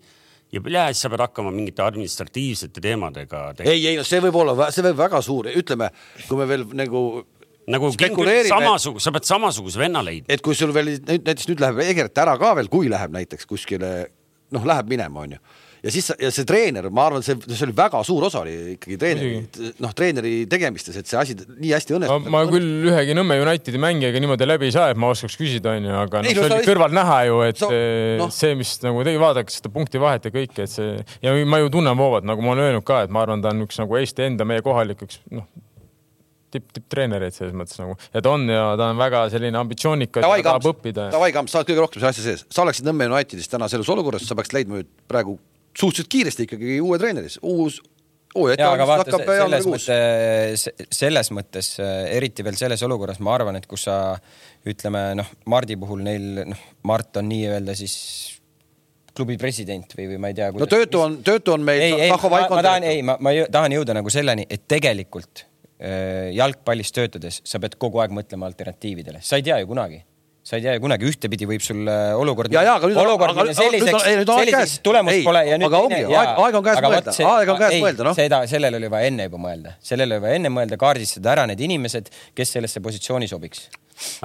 [0.51, 3.53] ja siis sa pead hakkama mingite administratiivsete teemadega.
[3.63, 5.91] ei, ei no see võib olla, see võib väga suur, ütleme,
[6.27, 7.03] kui me veel nagu
[7.71, 10.27] nagu samasuguse, sa pead samasuguse venna leidma.
[10.33, 13.91] et kui sul veel näiteks nüüd läheb Egert ära ka veel, kui läheb näiteks kuskile,
[14.55, 15.41] noh, läheb minema, onju
[15.81, 18.97] ja siis ja see treener, ma arvan, see, see oli väga suur osa oli ikkagi
[19.01, 22.33] treeneri, noh, treeneri tegemistes, et see asi nii hästi õnnestub no,.
[22.33, 25.95] ma küll ühegi Nõmme Unitedi mängijaga niimoodi läbi ei saa, et ma oskaks küsida, onju,
[26.03, 27.71] aga noh, see oli kõrvalt näha ju, et so,
[28.21, 28.29] no.
[28.35, 31.73] see, mis nagu tegi, vaadake seda punkti vahet ja kõike, et see ja ma ju
[31.73, 34.29] tunnen Voovat, nagu ma olen öelnud ka, et ma arvan, ta on üks nagu Eesti
[34.29, 35.49] enda, meie kohalik üks noh
[36.53, 40.43] tipp, tipptreenereid selles mõttes nagu ja ta on ja ta on väga selline ambitsioonikas ja
[40.49, 41.07] tahab õppida.
[41.13, 43.89] Davai Kamps, sa oled kõige rohkem selle asja sees, sa oleksid Nõmme Unitedis täna selles
[43.91, 45.37] olukorras, sa peaksid leidma nüüd praegu
[45.77, 47.79] suhteliselt kiiresti ikkagi uue treeneri, uus
[48.35, 51.71] oo, ja aga vaata selles mõttes, selles mõttes
[52.11, 53.97] eriti veel selles olukorras, ma arvan, et kus sa
[54.67, 57.95] ütleme noh, Mardi puhul neil noh, Mart on nii-öelda siis
[59.15, 60.51] klubi president või, või ma ei tea.
[60.55, 61.81] no töötu on, töötu on meil.
[61.83, 65.50] ei, ei, ma, ma tahan, ei, ma, ma tahan jõuda nagu selleni, et tegelikult äh,
[66.35, 70.03] jalgpallis töötades sa pead kogu aeg mõtlema alternatiividele, sa ei tea ju kunagi
[70.43, 72.53] sa ei tea ju kunagi, ühtepidi võib sul äh, olukord.
[72.53, 75.67] ja, ja, aga nüüd on, aga, selliseks, selliseks tulemust pole ja nüüd.
[75.69, 78.17] aga ongi, aeg, aeg on käes mõelda, aeg on käes mõelda, noh.
[78.17, 81.61] seda, sellele oli vaja enne juba mõelda, sellele oli vaja enne mõelda, kaardistada ära need
[81.67, 83.67] inimesed, kes sellesse positsiooni sobiks.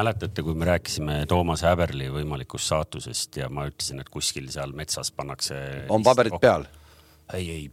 [0.01, 5.13] mäletate, kui me rääkisime Toomas Häberli võimalikust saatusest ja ma ütlesin, et kuskil seal metsas
[5.13, 5.59] pannakse.
[5.93, 6.65] on paberid peal?
[7.37, 7.67] ei, ei,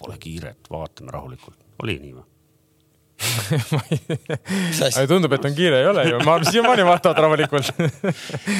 [0.00, 2.30] pole kiiret, vaatame rahulikult, oli nii või?
[5.08, 7.68] Tundub, et on kiire, ei ole ju, ma arvan, siiamaani vaatavad rahulikult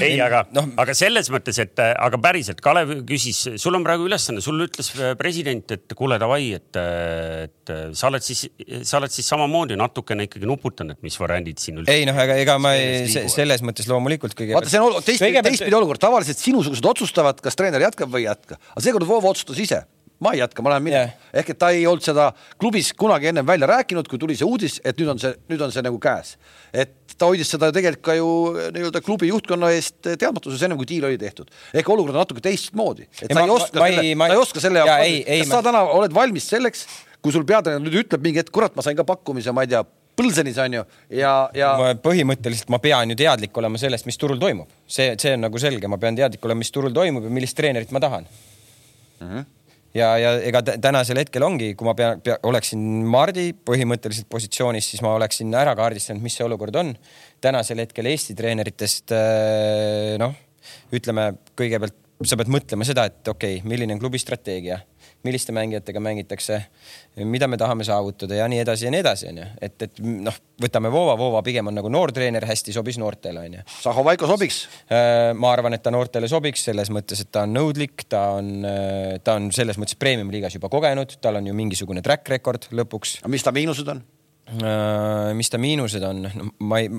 [0.04, 4.42] ei, aga no., aga selles mõttes, et aga päriselt, Kalev küsis, sul on praegu ülesanne,
[4.44, 8.44] sul ütles president, et kuule, davai, et, et sa oled siis,
[8.86, 11.96] sa oled siis samamoodi natukene ikkagi nuputanud, et mis variandid siin üldse.
[11.98, 14.62] ei noh, ega, ega ma ei, selles mõttes loomulikult kõigepealt.
[14.62, 18.60] vaata, see on teistpidi teistpidi olukord, tavaliselt sinusugused otsustavad, kas treener jätkab või ei jätka,
[18.70, 19.82] aga seekord Voova otsustas ise
[20.24, 21.30] ma ei jätka, ma lähen minema yeah..
[21.40, 24.80] ehk et ta ei olnud seda klubis kunagi ennem välja rääkinud, kui tuli see uudis,
[24.84, 26.34] et nüüd on see, nüüd on see nagu käes.
[26.72, 28.28] et ta hoidis seda tegelikult ka ju
[28.74, 31.50] nii-öelda klubi juhtkonna eest teadmatuses ennem kui diil oli tehtud.
[31.74, 34.38] ehk olukord on natuke teistmoodi, et ei, sa, ma, ei oska ma, selle, ma, sa
[34.38, 35.58] ei oska selle jaoks, kas ma...
[35.58, 36.86] sa täna oled valmis selleks,
[37.24, 39.84] kui sul peatreener nüüd ütleb mingi hetk, kurat, ma sain ka pakkumise, ma ei tea,
[40.14, 40.82] Põlsenis on ju
[41.18, 41.72] ja, ja.
[41.98, 45.90] põhimõtteliselt ma pean ju teadlik olema sellest, mis turul toimub, see, see on nagu selge,
[45.90, 49.26] ma pean teadlik olema, mis turul toimub ja millist treenerit ma tahan mm.
[49.26, 49.50] -hmm
[49.94, 52.80] ja, ja ega tänasel hetkel ongi, kui ma pea, pea, oleksin
[53.10, 56.94] Mardi põhimõtteliselt positsioonis, siis ma oleksin ära kaardistanud, mis see olukord on.
[57.44, 60.34] tänasel hetkel Eesti treeneritest äh, noh,
[60.94, 64.78] ütleme kõigepealt sa pead mõtlema seda, et okei okay,, milline on klubi strateegia
[65.24, 66.58] milliste mängijatega mängitakse,
[67.24, 69.46] mida me tahame saavutada ja nii edasi ja nii edasi, onju.
[69.64, 73.64] et, et noh, võtame Voova, Voova pigem on nagu noor treener, hästi sobis noortele, onju.
[73.82, 74.64] Zahovaiko sobiks?
[74.88, 78.50] Äh, ma arvan, et ta noortele sobiks selles mõttes, et ta on nõudlik, ta on,
[78.68, 83.22] äh, ta on selles mõttes premium-liigas juba kogenud, tal on ju mingisugune track record lõpuks.
[83.32, 84.04] mis ta miinused on?
[84.44, 86.90] Äh, mis ta miinused on, no ma ei,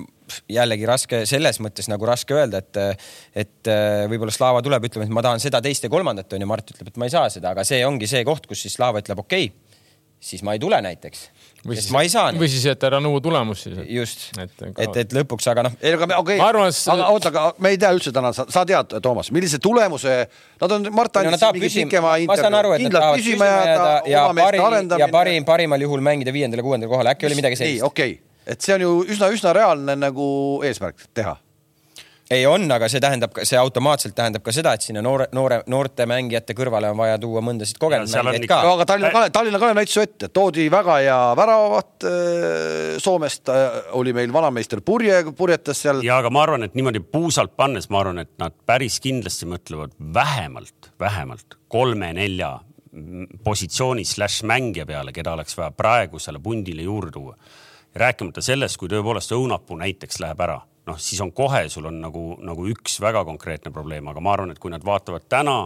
[0.50, 3.04] jällegi raske selles mõttes nagu raske öelda, et,
[3.38, 6.74] et äh, võib-olla Slava tuleb, ütleb, et ma tahan seda, teist ja kolmandat onju, Mart
[6.74, 9.22] ütleb, et ma ei saa seda, aga see ongi see koht, kus siis Slava ütleb,
[9.22, 9.78] okei okay,,
[10.18, 11.22] siis ma ei tule näiteks
[11.68, 12.32] või siis, ma ei saa.
[12.36, 13.78] või siis jätta nõua tulemus siis.
[13.92, 15.76] just, et, et, et lõpuks, aga noh.
[15.80, 19.30] ei, aga okei okay., aga oota, aga me ei tea üldse täna, sa tead, Toomas,
[19.34, 20.18] millise tulemuse,
[20.62, 23.88] nad on, Mart andis no, mingi pikema intervjuu, kindlalt püsima jääda,
[24.24, 25.06] oma meeste arendamine.
[25.06, 27.86] ja parim, parimal juhul mängida viiendale-kuuendale kohale, äkki oli midagi sellist?
[27.86, 30.28] okei okay., et see on ju üsna-üsna reaalne nagu
[30.66, 31.34] eesmärk teha
[32.30, 36.06] ei on, aga see tähendab, see automaatselt tähendab ka seda, et sinna noore, noore, noorte
[36.10, 38.58] mängijate kõrvale on vaja tuua mõndasid kogenud mängijaid ka.
[38.72, 43.78] aga Tallinna Kalev, Tallinna Kalev näitas ju ette, toodi väga hea väravat äh, Soomest äh,,
[43.98, 46.02] oli meil vanameister Purje, purjetas seal.
[46.06, 49.94] ja aga ma arvan, et niimoodi puusalt pannes, ma arvan, et nad päris kindlasti mõtlevad
[50.14, 52.56] vähemalt, vähemalt kolme-nelja
[53.44, 57.36] positsiooni slaš mängija peale, keda oleks vaja praegusele pundile juurde tuua.
[57.94, 62.28] rääkimata sellest, kui tõepoolest Õunapuu näiteks läheb ära noh, siis on kohe, sul on nagu,
[62.44, 65.58] nagu üks väga konkreetne probleem, aga ma arvan, et kui nad vaatavad täna,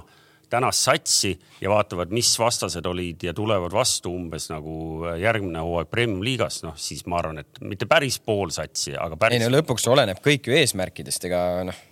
[0.50, 6.24] tänast satsi ja vaatavad, mis vastased olid ja tulevad vastu umbes nagu järgmine hooaeg Premium
[6.26, 9.38] liigas, noh siis ma arvan, et mitte päris pool satsi, aga päris.
[9.38, 11.84] ei no lõpuks oleneb kõik ju eesmärkidest, ega noh,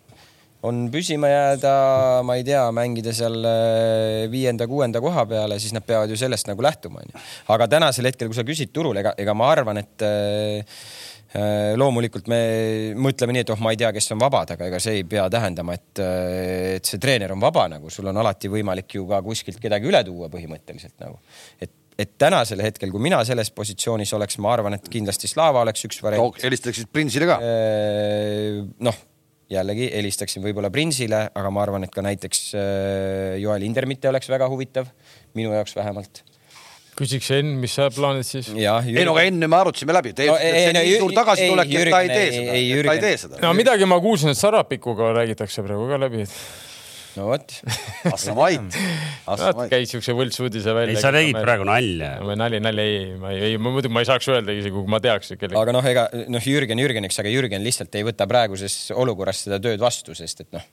[0.67, 1.75] on püsima jääda,
[2.27, 6.65] ma ei tea, mängida seal äh, viienda-kuuenda koha peale, siis nad peavad ju sellest nagu
[6.67, 7.23] lähtuma, onju.
[7.55, 11.18] aga tänasel hetkel, kui sa küsid turul, ega, ega ma arvan, et äh, Äh,
[11.79, 12.39] loomulikult me
[12.97, 15.27] mõtleme nii, et oh, ma ei tea, kes on vabad, aga ega see ei pea
[15.33, 19.21] tähendama, et, äh, et see treener on vaba nagu, sul on alati võimalik ju ka
[19.27, 21.21] kuskilt kedagi üle tuua põhimõtteliselt nagu.
[21.61, 25.85] et, et tänasel hetkel, kui mina selles positsioonis oleks, ma arvan, et kindlasti Slava oleks
[25.91, 26.41] üks variant.
[26.43, 27.39] helistaksid Prinsile ka?
[27.45, 29.05] Äh, noh,
[29.53, 34.49] jällegi helistaksin võib-olla Prinsile, aga ma arvan, et ka näiteks äh, Joel Indermitte oleks väga
[34.49, 34.89] huvitav,
[35.37, 36.25] minu jaoks vähemalt
[36.99, 38.51] küsiks Enn, mis sa plaanid siis?
[38.55, 42.01] ei no aga enne me arutasime läbi, no, see on nii suur tagasitulek, et ta
[42.05, 42.57] ei tee seda,
[42.89, 43.43] ta ei tee seda.
[43.45, 46.25] no midagi ma kuulsin, et Sarapikuga räägitakse praegu ka läbi
[47.19, 47.55] no vot.
[48.15, 48.79] Assamait.
[49.71, 50.95] käis siukse võltsuudise välja.
[50.95, 52.13] ei, sa tegid praegu nalja.
[52.39, 55.35] nali, nali, ei, ma ei, ei, muidugi ma ei saaks öelda isegi, kui ma teaks
[55.35, 59.83] aga noh, ega noh, Jürgen Jürgeniks, aga Jürgen lihtsalt ei võta praeguses olukorras seda tööd
[59.83, 60.67] vastu, sest et noh.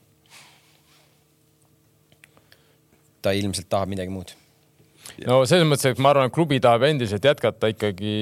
[3.26, 4.36] ta ilmselt tahab midagi muud.
[5.28, 8.16] No selles mõttes, et ma arvan, et klubi tahab endiselt jätkata ikkagi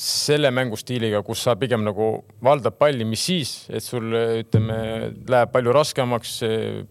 [0.00, 2.12] selle mängustiiliga, kus sa pigem nagu
[2.44, 4.78] valdad palli, mis siis, et sul ütleme,
[5.28, 6.38] läheb palju raskemaks,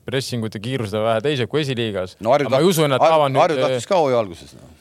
[0.05, 2.19] pressingut ja kiirust on vähe teised kui esiliigas.
[2.21, 2.83] no Harju tahtis,
[3.41, 4.78] Harju tahtis ka hooaja alguses no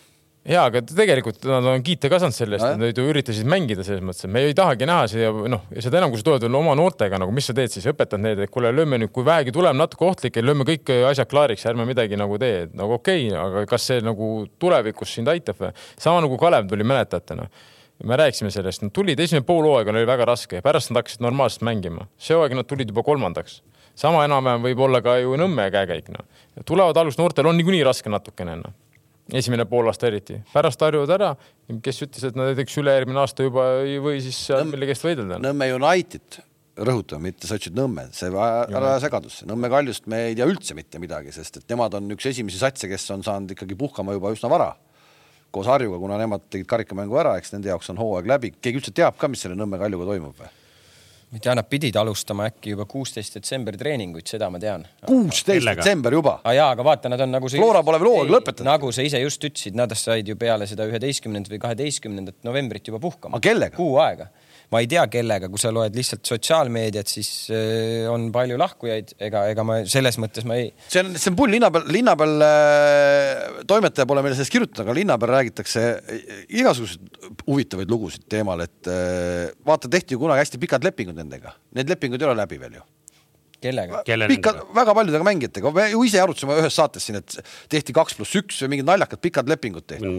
[0.49, 4.05] ja, aga tegelikult nad on kiita ka saanud selle eest, nad ju üritasid mängida selles
[4.05, 6.75] mõttes, et me ei tahagi näha siia, noh, seda enam, kui sa tuled veel oma
[6.79, 9.77] noortega nagu, mis sa teed siis, õpetad neid, et kuule, lööme nüüd, kui vähegi tuleb
[9.79, 13.91] natuke ohtlik, lööme kõik asjad klaariks, ärme midagi nagu tee, nagu okei okay,, aga kas
[13.93, 15.75] see nagu tulevikus sind aitab või?
[16.01, 17.53] sama nagu Kalev tuli, mäletate noh
[18.05, 22.07] me rääkisime sellest, nad tulid, esimene poolhooaeg oli väga raske, pärast nad hakkasid normaalselt mängima.
[22.19, 23.63] see hooaeg nad tulid juba kolmandaks.
[23.95, 26.27] sama enam-vähem võib olla ka ju Nõmme käekäik, noh.
[26.65, 28.77] tulevad alusnoortel on niikuinii raske natukene, noh.
[29.33, 31.33] Esimene poolaasta eriti, pärast harjuvad ära,
[31.85, 35.41] kes ütles, et nad näiteks üle-eelmine aasta juba ei või siis seal millegi eest võidelda.
[35.43, 36.41] Nõmme United
[36.89, 39.47] rõhutame, mitte sa ütlesid Nõmme, see ära segadusse.
[39.51, 42.91] Nõmme Kaljust me ei tea üldse mitte midagi, sest et nemad on üks esimesi satse,
[42.91, 44.73] kes on saanud ikkagi puhkama juba üsna vara
[45.51, 48.53] koos Harjuga, kuna nemad tegid karikamängu ära, eks nende jaoks on hooaeg läbi.
[48.61, 50.51] keegi üldse teab ka, mis selle Nõmme Kaljuga toimub või?
[51.29, 54.87] Ma ei tea, nad pidid alustama äkki juba kuusteist detsember treeninguid, seda ma tean.
[55.07, 56.39] kuusteist detsember juba?
[56.45, 57.61] aa jaa, aga vaata, nad on nagu see.
[57.61, 58.71] Flora pole veel hooaega lõpetanud.
[58.71, 63.03] nagu sa ise just ütlesid, nad said ju peale seda üheteistkümnendat või kaheteistkümnendat novembrit juba
[63.03, 63.37] puhkama.
[63.37, 63.77] aga kellega?
[63.77, 64.31] kuu aega
[64.73, 69.47] ma ei tea, kellega, kui sa loed lihtsalt sotsiaalmeediat, siis äh, on palju lahkujaid, ega,
[69.53, 70.69] ega ma selles mõttes ma ei.
[70.89, 71.53] see on, see on pull.
[71.53, 75.87] Linna peal, linna peal äh, toimetaja pole meile sellest kirjutanud, aga linna peal räägitakse
[76.61, 81.91] igasuguseid huvitavaid lugusid teemal, et äh, vaata, tehti ju kunagi hästi pikad lepingud nendega, need
[81.91, 82.87] lepingud ei ole läbi veel ju
[83.63, 84.03] kellega?
[84.31, 87.39] pikad, väga paljudega mängijatega, me ju ise arutasime ühes saates siin, et
[87.73, 90.13] tehti kaks pluss üks või mingid naljakad pikad lepingud tehti.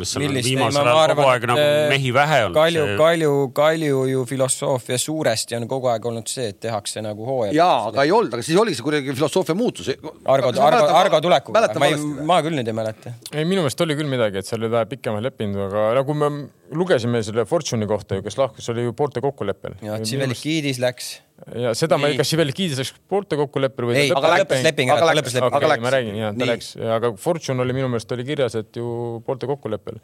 [0.50, 2.60] viimasel ajal kogu aeg nagu äh, mehi vähe olnud.
[2.60, 7.54] Kalju Kalju, Kalju ju filosoofia suuresti on kogu aeg olnud see, et tehakse nagu hooaja.
[7.56, 9.90] jaa, aga ei olnud, aga siis oligi see kuidagi filosoofia muutus.
[9.90, 11.98] Argo, Argo, Argo tulekuga, ma ei,
[12.30, 13.16] ma küll nüüd ei mäleta.
[13.32, 16.32] ei, minu meelest oli küll midagi, et seal oli vähe pikemaid lepinguid, aga nagu me
[16.76, 19.80] lugesime selle Fortune'i kohta ju, kes lahkus, oli ju poolte kokkuleppel.
[19.86, 21.16] ja Tsivelikidis läks
[21.64, 22.04] ja seda ei.
[22.04, 23.98] ma, kas Sivelikidis läks poolte kokkuleppele või?
[24.04, 25.68] ei, aga lõppes leping, aga lõppes leping.
[25.74, 25.84] läks.
[25.84, 29.50] ma räägin, jah, ta läks, aga Fortune oli minu meelest oli kirjas, et ju poolte
[29.50, 30.00] kokkuleppel.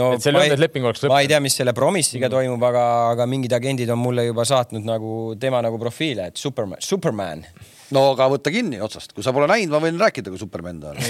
[0.00, 0.54] no et ma ei,
[1.12, 2.36] ma ei tea, mis selle Promise'iga mm.
[2.36, 6.82] toimub, aga, aga mingid agendid on mulle juba saatnud nagu tema nagu profiile, et Superman,
[6.84, 7.46] Superman.
[7.96, 10.94] no aga võta kinni otsast, kui sa pole näinud, ma võin rääkida, kui Superman ta
[10.94, 11.02] on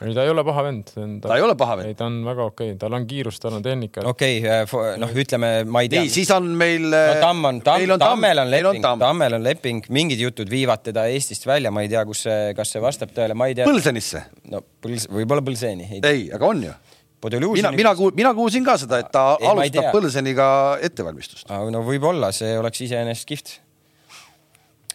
[0.00, 0.90] ei, ta ei ole paha vend.
[1.22, 1.90] ta, ei ole paha vend.
[1.90, 4.04] ei, ta on väga okei okay., tal on kiirust, tal on tehnika.
[4.10, 6.04] okei okay,, äh, noh, ütleme, ma ei tea.
[6.04, 6.88] nii, siis on meil.
[6.90, 11.06] no äh, Tamm on, Tamm, Tammel on leping, Tammel on leping, mingid jutud viivad teda
[11.12, 13.68] Eestist välja, ma ei tea, kus see, kas see vastab tõele, ma ei tea.
[13.68, 14.26] Põlsenisse?
[14.52, 15.90] no Põls-, võib-olla Põlseni.
[16.02, 16.76] ei, aga on ju
[17.26, 20.48] mina, mina kuul-, mina kuulsin ka seda, et ta ei, alustab Põlseniga
[20.86, 21.48] ettevalmistust.
[21.48, 23.60] no võib-olla, see oleks iseenesest kihvt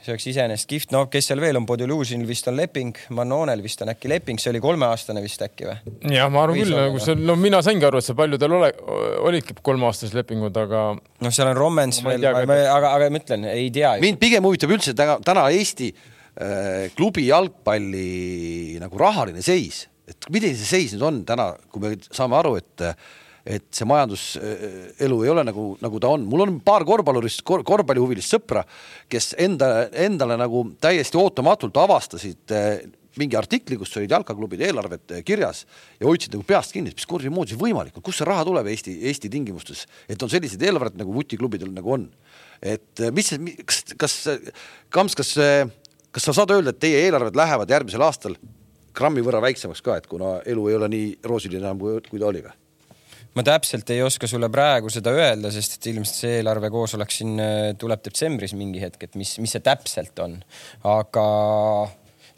[0.01, 3.81] see oleks iseenesest kihvt, no kes seal veel on, Podolužinil vist on leping, Mannonel vist
[3.85, 5.75] on äkki leping, see oli kolmeaastane vist äkki või?
[6.15, 8.71] jah, ma arvan küll, nagu see, no mina saingi aru, et see paljudel ole,
[9.29, 10.87] olidki kolmeaastased lepingud, aga.
[10.97, 13.93] noh, seal on Romans veel, aga, aga ma ütlen, ei tea.
[14.01, 20.57] mind pigem huvitab üldse täna, täna Eesti äh, klubi jalgpalli nagu rahaline seis, et milline
[20.57, 22.89] see seis nüüd on täna, kui me saame aru, et
[23.45, 26.25] et see majanduselu ei ole nagu, nagu ta on.
[26.30, 28.63] mul on paar korvpallurist kor,, korvpallihuvilist sõpra,
[29.10, 32.84] kes enda, endale nagu täiesti ootamatult avastasid eh,
[33.19, 35.65] mingi artikli, kus olid jalkaklubide eelarved kirjas
[35.99, 38.69] ja hoidsid nagu peast kinni, mis kuradi moodi see võimalik on, kust see raha tuleb
[38.71, 42.08] Eesti, Eesti tingimustes, et on sellised eelarved nagu vutiklubidel nagu on.
[42.62, 44.17] et eh, mis see, kas, kas,
[44.93, 45.34] Kams, kas,
[46.13, 48.38] kas sa saad öelda, et teie eelarved lähevad järgmisel aastal
[48.93, 52.43] grammi võrra väiksemaks ka, et kuna elu ei ole nii roosiline enam, kui ta oli
[52.45, 52.61] või?
[53.37, 57.71] Ma täpselt ei oska sulle praegu seda öelda, sest et ilmselt see eelarvekoosolek siin äh,
[57.79, 60.37] tuleb detsembris mingi hetk, et mis, mis see täpselt on.
[60.87, 61.25] aga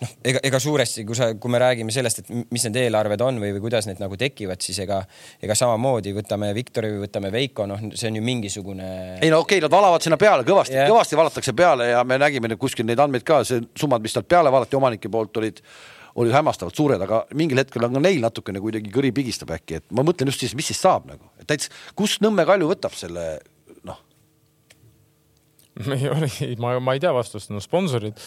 [0.03, 3.39] noh, ega, ega suuresti, kui sa, kui me räägime sellest, et mis need eelarved on
[3.41, 4.99] või, või kuidas need nagu tekivad, siis ega,
[5.43, 8.91] ega samamoodi võtame Viktori või võtame Veiko, noh, see on ju mingisugune.
[9.19, 12.19] ei no okei okay,, nad valavad sinna peale kõvasti yeah., kõvasti valatakse peale ja me
[12.21, 15.63] nägime kuskil neid andmeid ka, see summad, mis sealt peale valati omanike poolt olid
[16.15, 19.85] olid hämmastavalt suured, aga mingil hetkel on ka neil natukene kuidagi kõri pigistab äkki, et
[19.95, 23.27] ma mõtlen just siis, mis siis saab nagu, et näiteks kust Nõmme Kalju võtab selle
[23.87, 23.99] noh.
[25.97, 26.29] ei ole,
[26.61, 28.19] ma, ma ei tea vastust, no sponsorid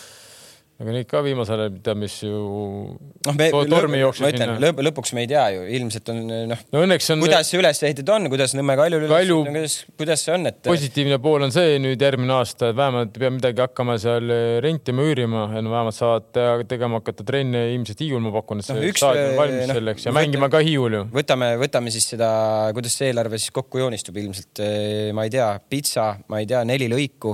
[0.77, 4.59] aga neid ka viimasel ajal teab, mis ju noh, me tormi jooksis sinna.
[4.61, 4.81] lõp.
[4.85, 6.19] lõpuks me ei tea ju, ilmselt on
[6.51, 9.39] noh no, on kuidas see üles ehitatud on, kuidas Nõmme Kaljul Kalju...
[9.49, 10.59] üles, kuidas, kuidas see on, et.
[10.67, 14.35] positiivne pool on see nüüd järgmine aasta, et vähemalt ei pea midagi hakkama seal
[14.65, 18.93] rentima, üürima, et vähemalt saavad tegema hakata trenne ilmselt Hiiul, ma pakun, et see no,
[19.01, 21.03] staadion on valmis no, selleks ja võtame, mängima ka Hiiul ju.
[21.17, 22.29] võtame, võtame siis seda,
[22.77, 26.61] kuidas see eelarve siis kokku joonistub ilmselt, eh, ma ei tea, pitsa, ma ei tea,
[26.69, 27.33] neli lõiku,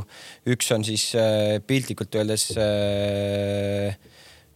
[0.55, 3.32] üks on siis eh, piltlikult öeldes äh,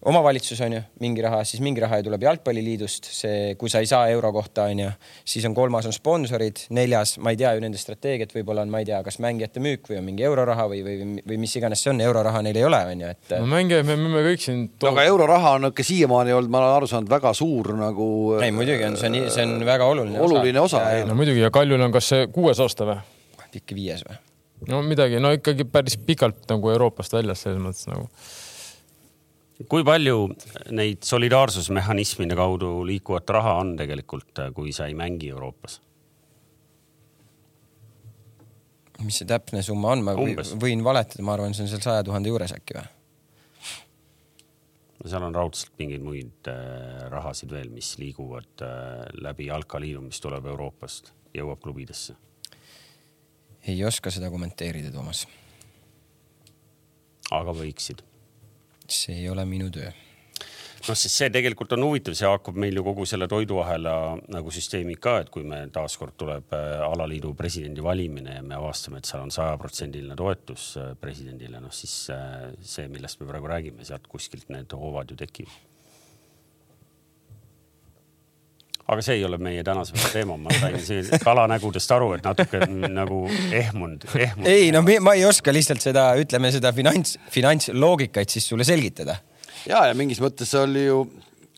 [0.07, 4.07] omavalitsus on ju, mingi raha, siis mingi raha tuleb Jalgpalliliidust, see, kui sa ei saa
[4.13, 4.91] euro kohta, on ju,
[5.27, 8.83] siis on kolmas on sponsorid, neljas, ma ei tea ju nende strateegiat, võib-olla on, ma
[8.83, 11.91] ei tea, kas mängijate müük või on mingi euroraha või, või, või mis iganes see
[11.95, 13.35] on, euroraha neil ei ole, on ju, et.
[13.35, 14.93] no mängijaid me müüme kõik siin to....
[14.93, 18.09] aga euroraha on ikka siiamaani olnud, ma olen aru saanud, väga suur nagu.
[18.39, 20.23] ei, muidugi on see nii, see on väga oluline.
[20.23, 21.03] oluline osa, osa..
[21.09, 23.03] no muidugi ja Kaljul on kas see kuues aasta või?
[23.57, 24.23] ikka viies või?
[24.71, 28.07] no midagi, no ikkagi päris pikalt nagu Euroopast väljas selles mõttes nagu
[29.65, 30.29] kui palju
[30.77, 35.81] neid solidaarsusmehhanismide kaudu liikuvat raha on tegelikult, kui sa ei mängi Euroopas?
[39.05, 40.55] mis see täpne summa on, ma Umbes.
[40.57, 42.87] võin valetada, ma arvan, see on seal saja tuhande juures äkki või?
[44.97, 50.21] no seal on raudselt mingeid muid äh, rahasid veel, mis liiguvad äh, läbi jalkaliidu, mis
[50.25, 52.17] tuleb Euroopast, jõuab klubidesse.
[53.69, 55.27] ei oska seda kommenteerida, Toomas.
[57.37, 58.06] aga võiksid
[58.93, 59.93] see ei ole minu töö
[60.87, 63.95] noh, sest see tegelikult on huvitav, see haakub meil ju kogu selle toiduahela
[64.33, 69.01] nagu süsteemi ka, et kui me taaskord tuleb äh, alaliidu presidendi valimine ja me avastame,
[69.01, 73.87] et seal on sajaprotsendiline toetus äh, presidendile, noh siis äh, see, millest me praegu räägime,
[73.89, 75.65] sealt kuskilt need hoovad ju tekivad.
[78.87, 84.07] Aga see ei ole meie tänase teema, ma sain kalanägudest aru, et natuke nagu ehmunud,
[84.15, 84.51] ehmunud.
[84.51, 89.19] ei no ma ei oska lihtsalt seda, ütleme seda finants, finantsloogikat siis sulle selgitada.
[89.67, 91.03] ja, ja mingis mõttes oli ju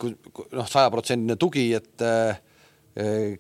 [0.07, 3.37] noh, sajaprotsendine tugi, et eh,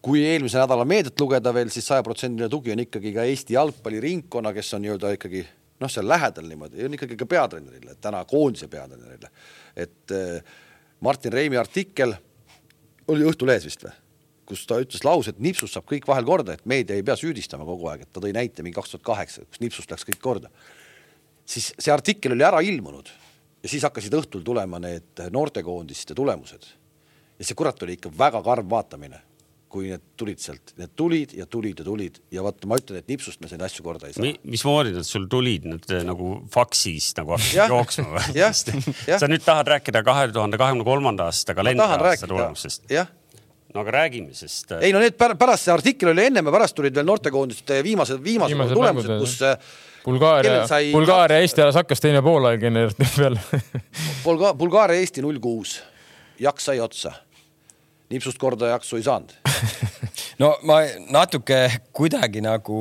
[0.00, 4.72] kui eelmise nädala meediat lugeda veel, siis sajaprotsendiline tugi on ikkagi ka Eesti jalgpalliringkonna, kes
[4.78, 5.44] on nii-öelda ikkagi
[5.80, 9.28] noh, seal lähedal niimoodi, on ikkagi ka peatreenerile, täna koondise peatreenerile,
[9.76, 10.58] et eh,
[11.04, 12.16] Martin Reimi artikkel
[13.10, 13.96] oli Õhtulehes vist või?
[14.50, 17.62] kus ta ütles lause, et nipsust saab kõik vahel korda, et meedia ei pea süüdistama
[17.68, 20.50] kogu aeg, et ta tõi näite mingi kaks tuhat kaheksa, kus nipsust läks kõik korda.
[21.46, 23.12] siis see artikkel oli ära ilmunud
[23.62, 26.66] ja siis hakkasid õhtul tulema need noortekoondiste tulemused.
[27.38, 29.22] ja see kurat oli ikka väga karm vaatamine
[29.70, 33.10] kui need tulid sealt, need tulid ja tulid ja tulid ja vot ma ütlen, et
[33.10, 34.32] nipsust me neid asju korda ei saa Mi,.
[34.50, 38.48] mismoodi nad sul tulid nüüd eh, nagu faksis nagu hakkasid jooksma või?
[39.22, 42.90] sa nüüd tahad rääkida kahe tuhande kahekümne kolmanda aasta kalendriaasta tulemustest?
[42.90, 43.08] jah
[43.70, 44.72] no aga räägime, sest.
[44.74, 48.18] Eh, ei no need pärast see artikkel oli ennem ja pärast tulid veel noortekoondiste viimased,
[48.24, 49.38] viimased, viimased tulemused, kus.
[50.00, 53.38] Bulgaaria sai..., Bulgaaria, Eesti alles hakkas teine poolaeg enne peale
[54.26, 55.76] Bulga-, Bulgaaria, Eesti null kuus,
[56.40, 57.14] jaks sai otsa
[58.10, 59.34] nipsust korda jaksu ei saanud
[60.42, 60.80] no ma
[61.12, 61.58] natuke
[61.96, 62.80] kuidagi nagu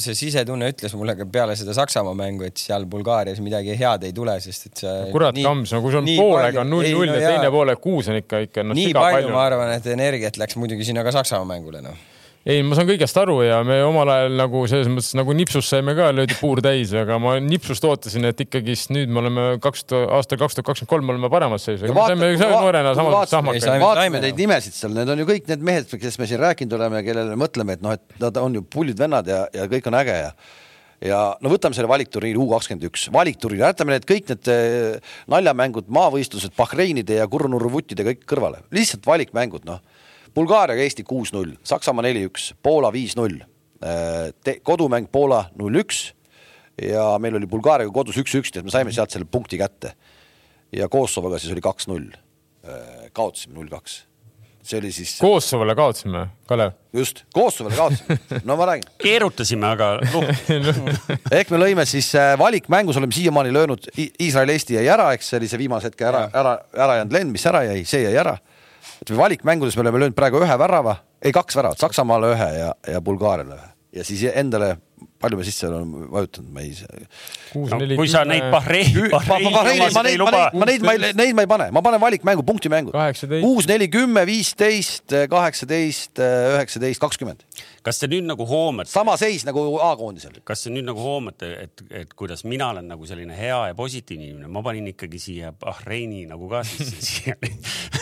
[0.00, 4.14] see sisetunne ütles mulle ka peale seda Saksamaa mängu, et seal Bulgaarias midagi head ei
[4.16, 4.96] tule, sest et see.
[5.12, 8.42] kurat, Kams, no kui sul poolega on null-null no, ja teine poolega kuus on ikka,
[8.48, 8.76] ikka no,.
[8.76, 12.15] nii palju, palju ma arvan, et energiat läks muidugi sinna ka Saksamaa mängule, noh
[12.46, 15.96] ei, ma saan kõigest aru ja me omal ajal nagu selles mõttes nagu nipsust saime
[15.98, 20.12] ka, löödi puur täis, aga ma nipsust ootasin, et ikkagist nüüd me oleme kaks tuhat,
[20.18, 21.90] aastal kaks tuhat kakskümmend kolm oleme paremas seisus.
[21.90, 23.66] me saime noorena samas sahmakaid.
[23.82, 27.02] vaatame neid nimesid seal, need on ju kõik need mehed, kes me siin rääkinud oleme,
[27.06, 30.20] kellele mõtleme, et noh, et nad on ju pullid vennad ja, ja kõik on äge
[30.22, 30.30] ja
[31.04, 35.90] ja no võtame selle valikturniiri U kakskümmend üks, valikturniir, jätame need kõik need eh, naljamängud,
[35.92, 39.82] maavõistlused, Bahreinide ja Kurnurru vuttide kõik kõrvale, lihtsalt valikmängud, noh
[40.36, 43.38] Bulgaariaga Eesti kuus-null, Saksamaa neli-üks, Poola viis-null,
[43.80, 46.10] äh, kodumäng Poola null-üks
[46.82, 49.94] ja meil oli Bulgaariaga kodus üks-üks, nii et me saime sealt selle punkti kätte.
[50.72, 52.10] ja Kosovoga siis oli kaks-null,
[52.68, 54.02] äh, kaotasime null-kaks
[54.66, 55.12] see oli siis.
[55.22, 56.72] Kosovole kaotasime, Kalev.
[56.92, 58.90] just, Kosovole kaotasime, no ma räägin.
[59.04, 59.92] keerutasime, aga
[61.38, 65.48] ehk me lõime siis äh, valikmängus oleme siiamaani löönud, Iisrael-Eesti jäi ära, eks see oli
[65.48, 68.36] see viimase hetke ära, ära, ära jäänud lend, mis ära jäi, see jäi ära
[69.02, 73.00] ütleme valikmängudes me oleme löönud praegu ühe värava, ei kaks väravat, Saksamaale ühe ja, ja
[73.04, 74.74] Bulgaariale ühe ja siis endale,
[75.22, 76.72] palju me sisse oleme vajutanud, ma ei.
[77.56, 80.42] No, kui sa neid Bahreini, Bahreini omasid ei luba.
[80.52, 82.96] ma neid, ma neid ma ei pane, ma panen valikmängu, punktimängud.
[83.40, 86.20] kuus, neli, kümme, viisteist, kaheksateist,
[86.56, 87.46] üheksateist, kakskümmend
[87.86, 88.90] kas te nüüd nagu hoomate?
[88.90, 90.40] sama seis nagu A-koondisel.
[90.44, 94.28] kas te nüüd nagu hoomate, et, et kuidas mina olen nagu selline hea ja positiivne
[94.32, 97.38] inimene, ma panin ikkagi siia Bahreini nagu ka sisse siia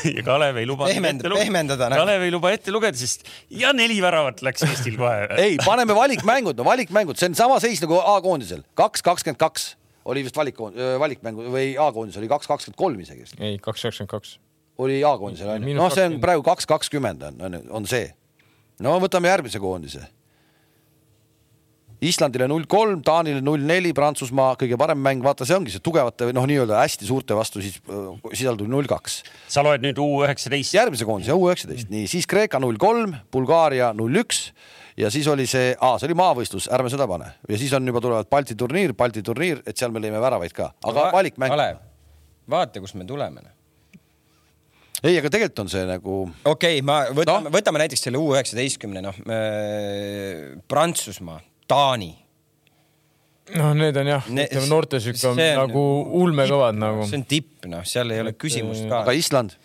[0.09, 1.91] ja Kalev ei luba Pehmend, ette lugeda.
[1.95, 6.59] Kalev ei luba ette lugeda, sest ja neli väravat läks Eestil kohe ei, paneme valikmängud,
[6.59, 9.75] no valikmäng mängud, see on sama seis nagu A-koondisel, kaks, kakskümmend kaks
[10.09, 10.59] oli vist valik,
[11.01, 13.27] valikmängu või A-koondis oli kaks, kakskümmend kolm isegi.
[13.39, 14.37] ei, kaks, kakskümmend kaks.
[14.79, 18.09] oli A-koondisel on ju, noh, see on praegu kaks, kakskümmend on, on see.
[18.83, 20.07] No võtame järgmise koondise
[22.05, 26.29] Islandile null kolm, Taanile null neli, Prantsusmaa kõige parem mäng, vaata, see ongi see tugevate
[26.37, 27.79] noh, nii-öelda hästi suurte vastu siis
[28.35, 29.23] sisal tuli null kaks.
[29.49, 30.75] sa loed nüüd U üheksateist?
[30.77, 34.49] järgmise koondise U üheksateist, nii siis Kreeka null kolm, Bulgaaria null üks
[35.01, 38.31] ja siis oli see, see oli maavõistlus, ärme seda pane ja siis on juba tulevad
[38.31, 41.55] Balti turniir, Balti turniir, et seal me lõime väravaid ka, aga no, valikmäng.
[41.55, 41.83] Kalev,
[42.51, 43.47] vaata, kust me tuleme.
[45.03, 46.19] Ei, aga tegelikult on see nagu.
[46.45, 51.41] okei okay,, ma võtame no., võtame näiteks selle U üheksateistkümne, noh äh, Prantsusmaa
[51.71, 52.13] Taani.
[53.57, 55.87] noh, need on jah ne,, ütleme noorte sihuke nagu
[56.23, 57.09] ulmekõvad nagu.
[57.11, 59.03] see on tipp, noh, seal ei ole küsimust ka.
[59.05, 59.59] aga Island?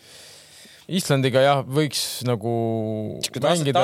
[0.90, 2.52] Islandiga jah, võiks nagu
[3.44, 3.84] mängida.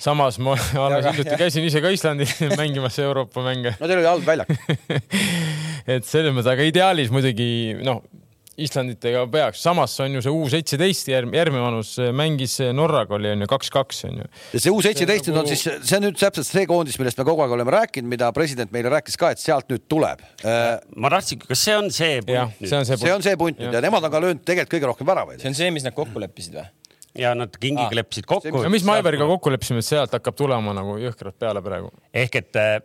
[0.00, 0.54] samas ma
[0.86, 3.74] alles hiljuti käisin ise ka Islandil mängimas Euroopa mänge.
[3.76, 4.54] no teil oli halb väljak
[5.94, 8.00] et selles mõttes, aga ideaalis muidugi noh,
[8.60, 13.44] Islanditega peaks, samas on ju see U seitseteist järg, järgmine vanus mängis Norraga oli on
[13.44, 14.28] ju kaks-kaks on ju.
[14.54, 15.54] ja see U seitseteist nüüd on nagu...
[15.54, 18.74] siis, see on nüüd täpselt see koondis, millest me kogu aeg oleme rääkinud, mida president
[18.74, 20.24] meile rääkis ka, et sealt nüüd tuleb.
[20.96, 22.60] ma tahtsin, kas see on see punt?
[22.64, 24.76] see on see punt, see on see punt nüüd ja nemad on ka löönud tegelikult
[24.76, 25.42] kõige rohkem väravaid.
[25.42, 26.68] see on see, mis nad kokku leppisid või?
[27.18, 27.96] Ja nad kingiga ah.
[28.00, 28.62] leppisid kokku.
[28.62, 31.90] ja mis me Aivariga kokku leppisime, et sealt hakkab tulema nagu jõhkralt peale praegu.
[32.14, 32.76] ehk et äh,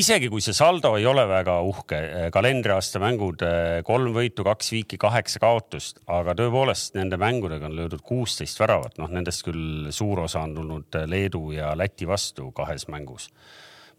[0.00, 4.72] isegi kui see saldo ei ole väga uhke, äh, kalendriaasta mängud äh, kolm võitu, kaks
[4.74, 10.26] viiki, kaheksa kaotust, aga tõepoolest nende mängudega on löödud kuusteist väravat, noh nendest küll suur
[10.26, 13.30] osa on tulnud Leedu ja Läti vastu kahes mängus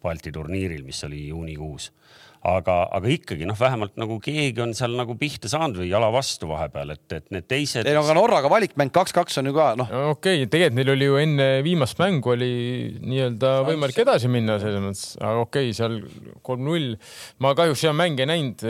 [0.01, 1.91] Balti turniiril, mis oli juunikuus
[2.42, 6.50] aga, aga ikkagi noh, vähemalt nagu keegi on seal nagu pihta saanud või jala vastu
[6.50, 7.86] vahepeal, et, et need teised.
[7.86, 9.92] ei no aga Norraga valikmäng kaks-kaks on ju ka noh.
[10.16, 12.52] okei okay,, tegelikult neil oli ju enne viimast mängu oli
[12.98, 16.00] nii-öelda võimalik edasi minna selles mõttes, aga okei okay,, seal
[16.46, 16.96] kolm-null.
[17.46, 18.66] ma kahjuks seda mänge ei näinud,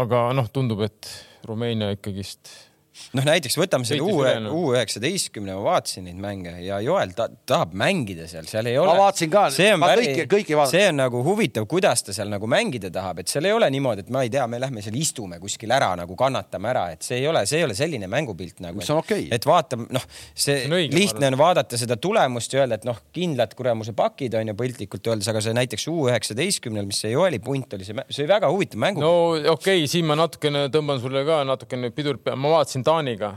[0.00, 1.12] aga noh, tundub, et
[1.48, 2.69] Rumeenia ikkagist
[3.16, 4.04] noh, näiteks võtame selle
[4.50, 8.92] U üheksateistkümne, ma vaatasin neid mänge ja Joel ta, tahab mängida seal, seal ei ole.
[8.92, 9.46] ma vaatasin ka,
[9.80, 10.76] ma kõiki, kõiki vaatasin.
[10.76, 14.06] see on nagu huvitav, kuidas ta seal nagu mängida tahab, et seal ei ole niimoodi,
[14.06, 17.20] et ma ei tea, me lähme seal istume kuskil ära nagu kannatame ära, et see
[17.20, 18.80] ei ole, see ei ole selline mängupilt nagu.
[18.80, 19.36] mis on okei okay..
[19.36, 23.00] et vaata, noh, see, see õige, lihtne on vaadata seda tulemust ja öelda, et noh,
[23.16, 27.40] kindlad kuramuse pakid on ju piltlikult öeldes, aga see näiteks U üheksateistkümnel, mis see Joeli
[27.42, 29.02] punt oli, see, see oli väga huvitav mängu.
[29.02, 33.36] no okei okay,, siin ma natukene tõmban sulle ka natukene pidurit peale, ma vaatasin Taaniga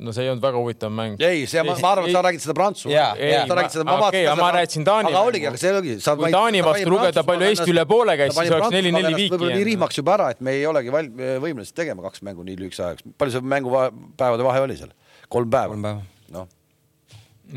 [0.00, 1.16] no see ei olnud väga huvitav mäng.
[1.20, 3.08] ei, see, ma, ma arvan, et sa räägid seda Prantsusmaa.
[3.16, 4.36] sa räägid seda, ma vaatasin okay, seda.
[4.40, 5.10] ma rääkisin Taani.
[5.10, 5.96] aga oligi, aga see oligi.
[6.22, 9.34] kui Taani vastu lugeda, palju Eesti üle poole käis, siis oleks neli-neli viiki.
[9.34, 11.10] võib-olla nii rihmaks juba ära, et me ei olegi val-,
[11.44, 13.10] võimelised tegema kaks mängu nii lühikese ajaks.
[13.20, 14.94] palju see mängupäevade vahe oli seal?
[15.28, 15.74] kolm päeva?
[15.74, 16.08] kolm päeva.
[16.38, 16.48] noh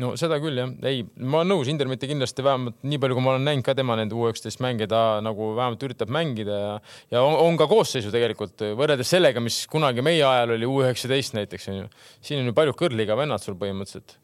[0.00, 3.34] no seda küll jah, ei, ma olen nõus, Intermeti kindlasti vähemalt nii palju, kui ma
[3.34, 6.74] olen näinud ka tema nende U19 mänge, ta nagu vähemalt üritab mängida ja,
[7.16, 11.70] ja on, on ka koosseisu tegelikult võrreldes sellega, mis kunagi meie ajal oli U19 näiteks
[11.72, 11.88] onju.
[12.24, 14.18] siin on ju paljud kõrgliiga vennad sul põhimõtteliselt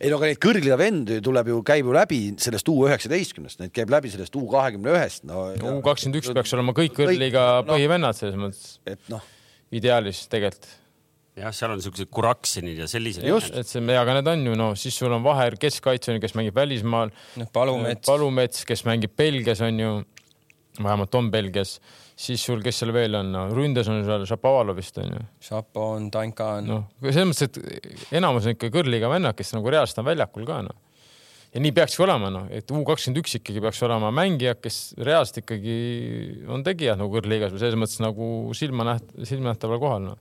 [0.00, 3.72] ei no aga neid kõrgliiga vendi tuleb ju, käib ju läbi sellest U üheksateistkümnest, neid
[3.76, 5.50] käib läbi sellest U kahekümne ühest, no.
[5.52, 8.78] U kakskümmend üks peaks olema kõik kõrgliiga no, põhivennad selles mõttes.
[8.88, 9.24] et noh.
[9.76, 10.70] ideaalis tegelikult
[11.40, 13.24] jah, seal on siuksed Kuraksinid ja sellised.
[13.26, 16.56] just, et see, aga need on ju noh, siis sul on vahe keskkaitsjani, kes mängib
[16.56, 17.12] välismaal.
[17.40, 18.06] noh, Palumets.
[18.08, 19.94] Palumets, kes mängib Belgias on ju,
[20.80, 21.78] vähemalt on Belgias,
[22.20, 25.24] siis sul, kes seal veel on no,, ründes on seal Šapovalov vist on ju.
[25.50, 26.70] Šapo on, Tanka on.
[26.70, 30.62] noh, selles mõttes, et enamus on ikka kõrliiga vennad, kes nagu reaalselt on väljakul ka
[30.68, 30.86] noh
[31.50, 35.40] ja nii peakski olema, noh, et U kakskümmend üks ikkagi peaks olema mängijad, kes reaalselt
[35.42, 35.76] ikkagi
[36.46, 40.20] on tegijad nagu kõrgliigas või selles mõttes nagu silma näht-, silmanähtaval kohal, noh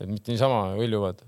[0.00, 1.24] et mitte niisama hõljuvad.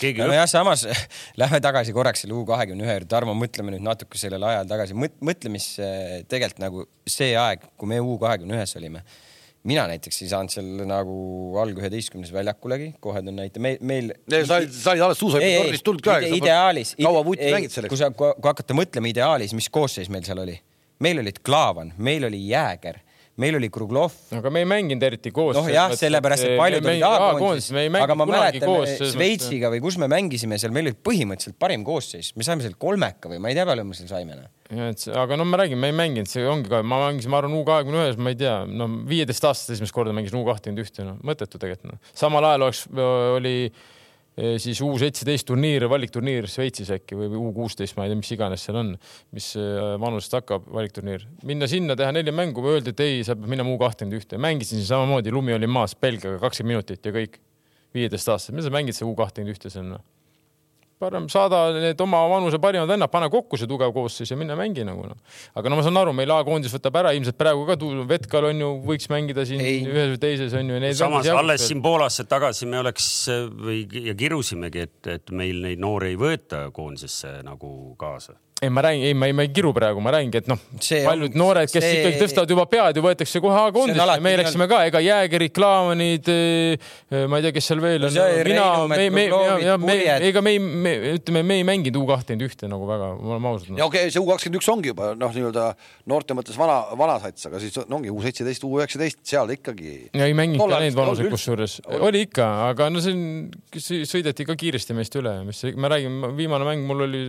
[0.00, 0.22] Keegi...
[0.24, 0.86] nojah, samas
[1.40, 4.96] lähme tagasi korraks selle U kahekümne ühe juurde, Tarmo, mõtleme nüüd natuke sellele ajale tagasi,
[4.96, 5.68] mõtle, mis
[6.32, 9.04] tegelikult nagu see aeg, kui me U kahekümne ühes olime
[9.68, 11.16] mina näiteks ei saanud seal nagu
[11.62, 14.10] alg üheteistkümnes väljakulegi, kohe toon näite, meil, meil.
[14.32, 16.18] sa olid, sa olid alles suusatornist tulnud ka.
[16.38, 16.96] ideaalis.
[16.98, 17.92] kaua vuti mängid selleks?
[17.92, 20.56] kui sa, kui hakata mõtlema ideaalis, mis koosseis meil seal oli?
[21.02, 22.98] meil olid Klaavan, meil oli Jääger
[23.40, 24.12] meil oli Kruglov.
[24.36, 25.56] aga me ei mänginud eriti koos.
[25.56, 27.72] noh jah, sellepärast et paljud olid A-koondises,
[28.02, 32.46] aga ma mäletan Šveitsiga või kus me mängisime seal, meil oli põhimõtteliselt parim koosseis, me
[32.46, 34.50] saime seal kolmeka või ma ei tea, palju me seal saime noh.
[34.76, 37.40] ja et aga no ma räägin, me ei mänginud, see ongi ka, ma mängisin, ma
[37.40, 40.84] arvan, U kahekümne ühes, ma ei tea, no viieteist aastast esimest korda mängisin U kahtekümmend
[40.84, 42.04] ühte, noh mõttetu tegelikult noh.
[42.12, 42.84] samal ajal oleks,
[43.38, 43.56] oli
[44.32, 48.64] siis U seitseteist turniir, valikturniir Šveitsis äkki või U kuusteist, ma ei tea, mis iganes
[48.64, 48.94] seal on,
[49.36, 51.26] mis äh, vanusest hakkab valikturniir.
[51.48, 54.40] minna sinna, teha neli mängu, öeldi, et ei, sa pead minema U kahtekümmend ühte.
[54.40, 57.40] mängisin siin samamoodi, lumi oli maas, Belgiaga kakskümmend minutit ja kõik.
[57.92, 60.00] viieteist aastaselt, mida sa mängid seal U kahtekümmend ühte noh?
[61.02, 64.86] Parem saada need oma vanuse parimad vennad, pane kokku see tugev koosseis ja mine mängi
[64.86, 65.18] nagu noh.
[65.58, 67.78] aga no ma saan aru, meil A-koondis võtab ära, ilmselt praegu ka
[68.12, 69.82] Vetkal on ju, võiks mängida siin ei.
[69.88, 70.80] ühes või teises on ju.
[70.98, 73.10] samas alles siin pool aastat tagasi me oleks
[73.50, 78.80] või ja kirusimegi, et, et meil neid noori ei võeta koondisesse nagu kaasa ei, ma
[78.80, 80.58] räägin, ei, ma ei, ma ei kiru praegu, ma räägingi, et noh,
[81.02, 81.94] paljud noored, kes see...
[81.98, 87.24] ikkagi tõstavad juba pead ja võetakse kohe A-koondisse, me läksime ka, ega Jäägerid, Klaavanid, eh,
[87.26, 88.14] ma ei tea, kes seal veel on.
[88.46, 89.24] mina, me, me,
[89.64, 89.96] ja me,
[90.28, 93.72] ega me ei, me ütleme, me ei mänginud U kahtekümmend ühte nagu väga, oleme ausad
[93.72, 93.80] no..
[93.82, 95.66] ja okei okay,, see U kakskümmend üks ongi juba noh, nii-öelda
[96.14, 99.96] noorte mõttes vana, vana sats, aga siis ongi U seitseteist, U üheksateist, seal ikkagi.
[100.14, 104.54] ja ei mänginud ka neid vanuseid kusjuures, oli ikka, aga no see on, sõideti ka
[104.58, 107.26] kiiresti meist üle, mis ma räägin, viimane mäng mul oli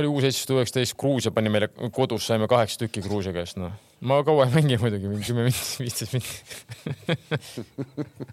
[0.00, 3.72] oli U seitseteist, U üheksateist, Gruusia pani meile kodus, saime kaheksa tükki Gruusia käest, noh.
[4.04, 7.54] ma kaua ei mängi muidugi, mingi kümme minutit, viisteist minutit.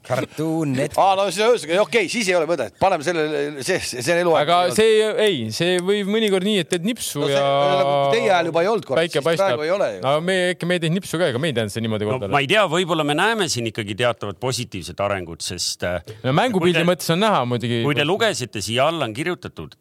[0.08, 0.98] kartuun, net.
[1.00, 3.26] aa, no siis ühesõnaga, okei okay,, siis ei ole mõtet, paneme selle,
[3.66, 4.50] see, see on eluaeg.
[4.50, 7.46] aga see ei, see võib mõnikord nii, et teed nipsu no, see, ja.
[7.82, 10.02] Nagu teie ajal juba ei olnud kord, siis praegu ei ole ju.
[10.08, 12.18] no me ikka, me ei teinud nipsu ka, ega me ei teadnud see niimoodi no,
[12.18, 12.32] korda.
[12.34, 15.88] ma ei tea, võib-olla me näeme siin ikkagi teatavat positiivset arengut, sest.
[15.88, 17.84] Äh, no mängupildi mõttes on näha muidugi.
[17.86, 19.78] kui te lugesite, siia alla on kirjutatud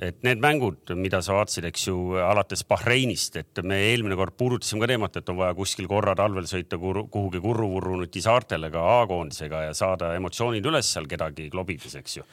[0.00, 4.82] et need mängud, mida sa vaatasid, eks ju, alates Bahreinist, et me eelmine kord puudutasime
[4.84, 9.76] ka teemat, et on vaja kuskil korra talvel sõita kuhugi Kurru-Vurrunuti saartele ka A-koondisega ja
[9.76, 12.26] saada emotsioonid üles seal kedagi klobides, eks ju.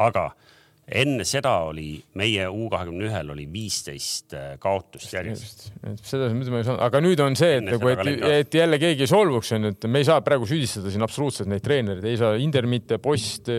[0.00, 0.30] aga
[0.90, 5.68] enne seda oli meie U kahekümne ühel oli viisteist äh, kaotust järjest.
[6.02, 9.10] seda ma ei saanud, aga nüüd on see, et nagu, et, et jälle keegi ei
[9.10, 12.34] solvuks, on ju, et me ei saa praegu süüdistada siin absoluutselt neid treenereid, ei saa
[12.42, 13.52] Indermitte, Post,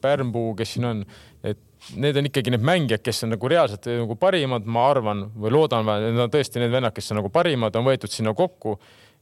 [0.00, 1.02] Pärnpuu, kes siin on,
[1.46, 1.62] et
[1.94, 5.86] need on ikkagi need mängijad, kes on nagu reaalselt nagu parimad, ma arvan või loodan,
[5.86, 8.76] need on tõesti need vennad, kes on nagu parimad, on võetud sinna kokku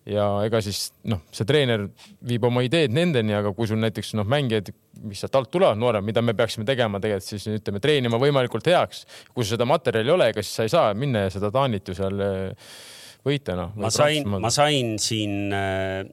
[0.09, 1.87] ja ega siis noh, see treener
[2.29, 4.69] viib oma ideed nendeni, aga kui sul näiteks noh, mängijad,
[5.05, 9.05] mis sealt alt tulevad, noorem, mida me peaksime tegema tegelikult siis ütleme, treenima võimalikult heaks.
[9.35, 11.97] kui seda materjali ei ole, ega siis sa ei saa minna ja seda Taanit ju
[11.97, 12.21] seal
[13.25, 13.73] võita noh.
[13.81, 16.05] ma sain, ma sain siin äh,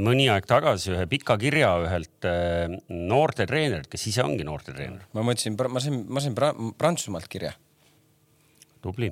[0.00, 5.06] mõni aeg tagasi ühe pika kirja ühelt äh, noortetreenerilt, kes ise ongi noortetreener.
[5.16, 7.54] ma mõtlesin, ma sain, ma sain Prantsusmaalt kirja.
[8.84, 9.10] tubli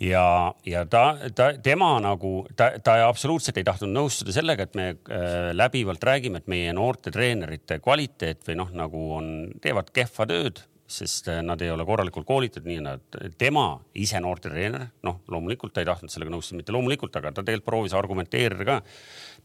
[0.00, 0.24] ja,
[0.66, 5.50] ja ta, ta, tema nagu, ta, ta absoluutselt ei tahtnud nõustuda sellega, et me äh,
[5.56, 9.32] läbivalt räägime, et meie noortetreenerite kvaliteet või noh, nagu on,
[9.62, 13.64] teevad kehva tööd sest äh, nad ei ole korralikult koolitatud, nii nad, tema
[13.98, 17.94] ise noortetreener, noh, loomulikult ta ei tahtnud sellega nõustuda, mitte loomulikult, aga ta tegelikult proovis
[17.96, 18.78] argumenteerida ka.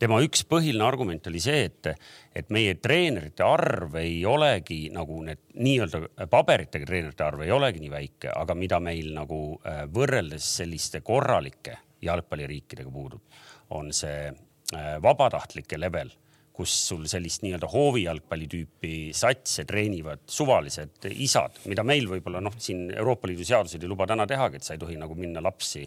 [0.02, 1.92] tema üks põhiline argument oli see, et,
[2.36, 7.94] et meie treenerite arv ei olegi nagu need nii-öelda paberitega treenerite arv ei olegi nii
[7.94, 13.24] väike, aga mida meil nagu äh, võrreldes selliste korralike jalgpalliriikidega puudub,
[13.78, 16.12] on see äh, vabatahtlike level
[16.56, 22.88] kus sul sellist nii-öelda hoovijalgpalli tüüpi satse treenivad suvalised isad, mida meil võib-olla noh, siin
[22.96, 25.84] Euroopa Liidu seadused ei luba täna tehagi, et sa ei tohi nagu minna lapsi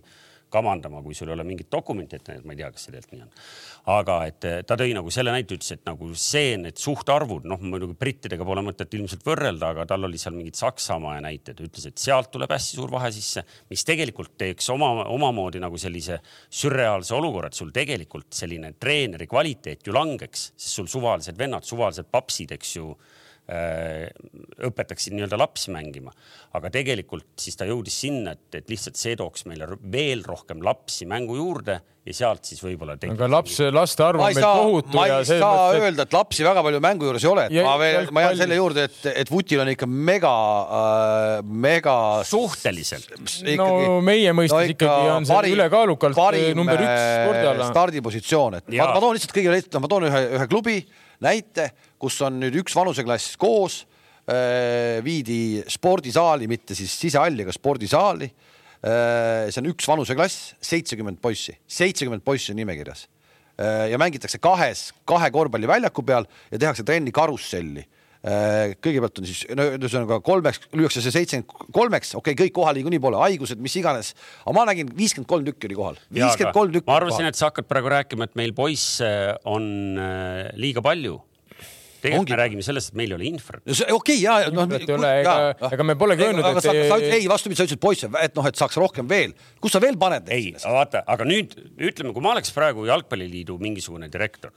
[0.53, 3.15] kamandama, kui sul ei ole mingit dokumenti ette näidata, ma ei tea, kas see tegelikult
[3.15, 3.33] nii on.
[3.95, 7.63] aga et eh, ta tõi nagu selle näite, ütles, et nagu see, need suhtarvud, noh
[7.65, 12.01] muidugi brittidega pole mõtet ilmselt võrrelda, aga tal oli seal mingid Saksamaa näited, ütles, et
[12.01, 17.53] sealt tuleb hästi suur vahe sisse, mis tegelikult teeks oma, omamoodi nagu sellise sürreaalse olukorra,
[17.53, 22.77] et sul tegelikult selline treeneri kvaliteet ju langeks, sest sul suvalised vennad, suvalised papsid, eks
[22.77, 22.93] ju
[23.49, 26.13] õpetaksid nii-öelda lapsi mängima.
[26.53, 31.07] aga tegelikult siis ta jõudis sinna, et, et lihtsalt see tooks meile veel rohkem lapsi
[31.09, 31.79] mängu juurde
[32.09, 32.97] ja sealt siis võib-olla.
[32.97, 34.93] aga laps, laste arv on meil tohutu.
[34.97, 35.81] ma ei saa mõttes...
[35.81, 38.39] öelda, et lapsi väga palju mängu juures ei ole, et ja, ma veel, ma jään
[38.43, 40.35] selle juurde, et, et Vutil on ikka mega
[40.79, 41.35] äh,,
[41.69, 41.97] mega.
[42.29, 43.11] suhteliselt.
[43.61, 47.69] no meie mõistes no, ikka ikkagi on see parim, ülekaalukalt parim, number üks äh, spordiala.
[47.73, 50.81] stardipositsioon, et ma, ma toon lihtsalt kõigile, ma toon ühe, ühe klubi
[51.25, 53.83] näite, kus on nüüd üks vanuseklass koos,
[54.29, 58.31] äh, viidi spordisaali, mitte siis sisehalli, aga spordisaali.
[58.79, 63.09] Äh, see on üks vanuseklass, seitsekümmend poissi, seitsekümmend poissi on nimekirjas
[63.59, 67.83] äh, ja mängitakse kahes, kahe korvpalliväljaku peal ja tehakse trenni karusselli
[68.83, 73.03] kõigepealt on siis, no ühesõnaga kolmeks lüüakse see seitsekümmend kolmeks, okei okay,, kõik kohal niikuinii
[73.03, 74.15] pole, haigused, mis iganes.
[74.43, 76.03] aga ma nägin, viiskümmend kolm tükki oli kohal.
[76.11, 76.89] viiskümmend kolm tükki.
[76.91, 79.09] ma arvasin, et sa hakkad praegu rääkima, et meil poisse
[79.47, 79.71] on
[80.59, 81.21] liiga palju
[81.99, 82.35] tegelikult Ongi...
[82.35, 83.63] me räägime sellest, et meil ei ole infrat.
[83.67, 84.71] okei okay, ja, noh.
[85.11, 85.35] ega,
[85.73, 88.61] ega me polegi öelnud, et sa, sa, ei, vastupidi, sa ütlesid poisse, et noh, et
[88.61, 89.35] saaks rohkem veel.
[89.63, 90.31] kus sa veel paned?
[90.35, 91.55] ei, vaata, aga nüüd
[91.91, 94.55] ütleme, kui ma oleks praegu Jalgpalliliidu mingisugune direktor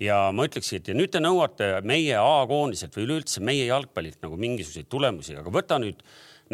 [0.00, 4.38] ja ma ütleksin, et ja nüüd te nõuate meie A-koondiselt või üleüldse meie jalgpallilt nagu
[4.40, 6.02] mingisuguseid tulemusi, aga võta nüüd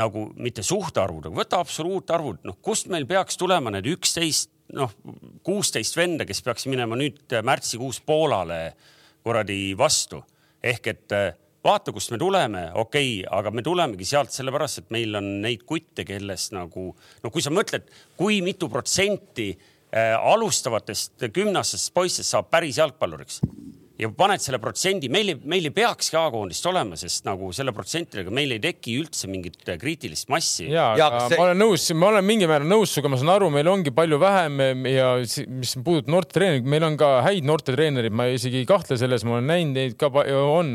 [0.01, 4.91] nagu mitte suhtarvud, aga võta absoluutarvud, noh, kust meil peaks tulema need üksteist, noh,
[5.47, 8.75] kuusteist venda, kes peaks minema nüüd märtsikuus Poolale
[9.25, 10.25] kuradi vastu.
[10.65, 11.35] ehk et äh,
[11.65, 15.65] vaata, kust me tuleme, okei okay,, aga me tulemegi sealt sellepärast, et meil on neid
[15.69, 16.91] kutte, kellest nagu
[17.23, 19.53] no kui sa mõtled, kui mitu protsenti
[19.95, 23.41] alustavatest gümnastest poistest saab päris jalgpalluriks
[23.95, 28.33] ja paned selle protsendi, meil ei, meil ei peakski A-koondist olema, sest nagu selle protsentidega
[28.35, 30.67] meil ei teki üldse mingit äh, kriitilist massi.
[30.73, 31.39] ja, ja, see...
[31.39, 34.19] ma olen nõus, ma olen mingil määral nõus sinuga, ma saan aru, meil ongi palju
[34.23, 34.59] vähem
[34.91, 39.39] ja mis puudutab noortetreenerit, meil on ka häid noortetreenereid, ma isegi ei kahtle selles, ma
[39.39, 40.75] olen näinud neid ka on,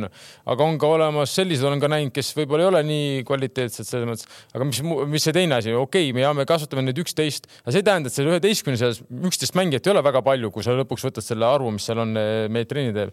[0.54, 4.08] aga on ka olemas sellised, olen ka näinud, kes võib-olla ei ole nii kvaliteetsed selles
[4.08, 7.76] mõttes, aga mis, mis see teine asi, okei okay,, me, me kasvatame neid üksteist, aga
[7.76, 10.78] see ei tähenda, et seal üheteistkümne seas üksteist mängijat ei ole väga palju, kui sa
[10.80, 13.10] lõpuks võtad selle arvu, mis seal on eh, meie trenni teeb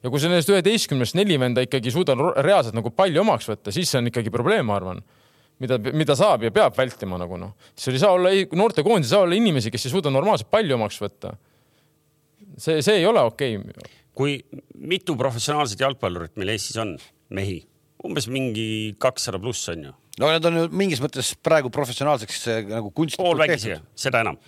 [0.00, 3.90] ja kui sa nendest üheteistkümnest neli venda ikkagi suudad reaalselt nagu palju omaks võtta, siis
[3.90, 5.02] see on ikkagi probleem, ma arvan
[5.60, 9.24] mida, mida saab ja peab vältima nagu noh, siis ei saa olla, noortekoondis ei saa
[9.26, 11.34] olla inimesi, kes ei suuda normaalselt palju omaks võtta.
[12.56, 13.90] see, see ei ole okei okay..
[14.16, 14.38] kui
[14.80, 16.96] mitu professionaalset jalgpallurit meil Eestis on,
[17.36, 17.60] mehi?
[18.04, 19.92] umbes mingi kakssada pluss on ju.
[20.22, 24.40] no need on ju mingis mõttes praegu professionaalseks eh, nagu kunstlikult poolvägisi, seda enam.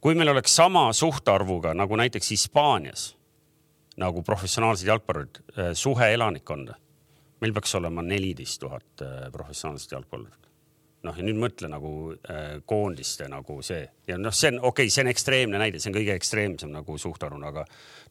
[0.00, 3.12] kui meil oleks sama suhtarvuga nagu näiteks Hispaanias
[4.00, 6.78] nagu professionaalsed jalgpallurid, äh, suhe elanikkonda.
[7.40, 10.49] meil peaks olema neliteist tuhat äh, professionaalset jalgpallurit.
[11.06, 14.92] Noh, ja nüüd mõtle nagu äh, koondiste nagu see ja noh, see on okei okay,,
[14.92, 17.64] see on ekstreemne näide, see on kõige ekstreemsem nagu suhtarvuna, aga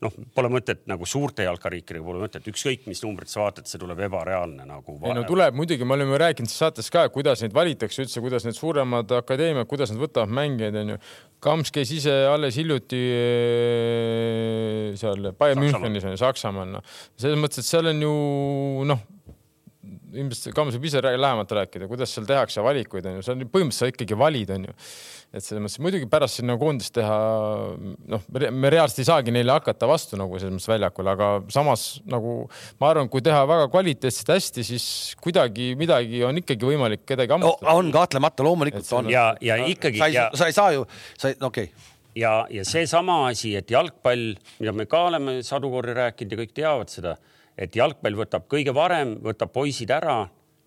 [0.04, 4.02] noh, pole mõtet nagu suurte jalkariikidega pole mõtet, ükskõik mis numbrit sa vaatad, see tuleb
[4.08, 4.98] ebareaalne nagu.
[5.04, 8.58] ei no tuleb muidugi, me oleme rääkinud saates ka, kuidas neid valitakse üldse, kuidas need
[8.58, 11.00] suuremad akadeemiad, kuidas nad võtavad mängijaid, onju.
[11.40, 16.98] Kams käis ise alles hiljuti eh, seal Bayern Münchenis on ju, Saksamaal, noh.
[17.16, 18.16] selles mõttes, et seal on ju
[18.90, 19.06] noh,
[20.14, 23.94] ilmselt Kams võib ise lähemalt rääkida, kuidas seal tehakse valikuid, on ju, seal põhimõtteliselt sa
[23.94, 24.78] ikkagi valid, on ju
[25.30, 27.18] et selles mõttes muidugi pärast sinna koondist teha,
[28.10, 32.34] noh, me reaalselt ei saagi neile hakata vastu nagu selles mõttes väljakul, aga samas nagu
[32.82, 34.88] ma arvan, kui teha väga kvaliteetselt hästi, siis
[35.22, 37.78] kuidagi midagi on ikkagi võimalik kedagi hammustada no,.
[37.78, 39.14] on kahtlemata, loomulikult on.
[39.14, 40.02] ja, ja ikkagi.
[40.02, 43.70] sa ei, sa ei saa ju, sa ei, okei okay ja, ja seesama asi, et
[43.70, 47.14] jalgpall, mida me ka oleme sadu kordi rääkinud ja kõik teavad seda,
[47.60, 50.22] et jalgpall võtab kõige varem, võtab poisid ära,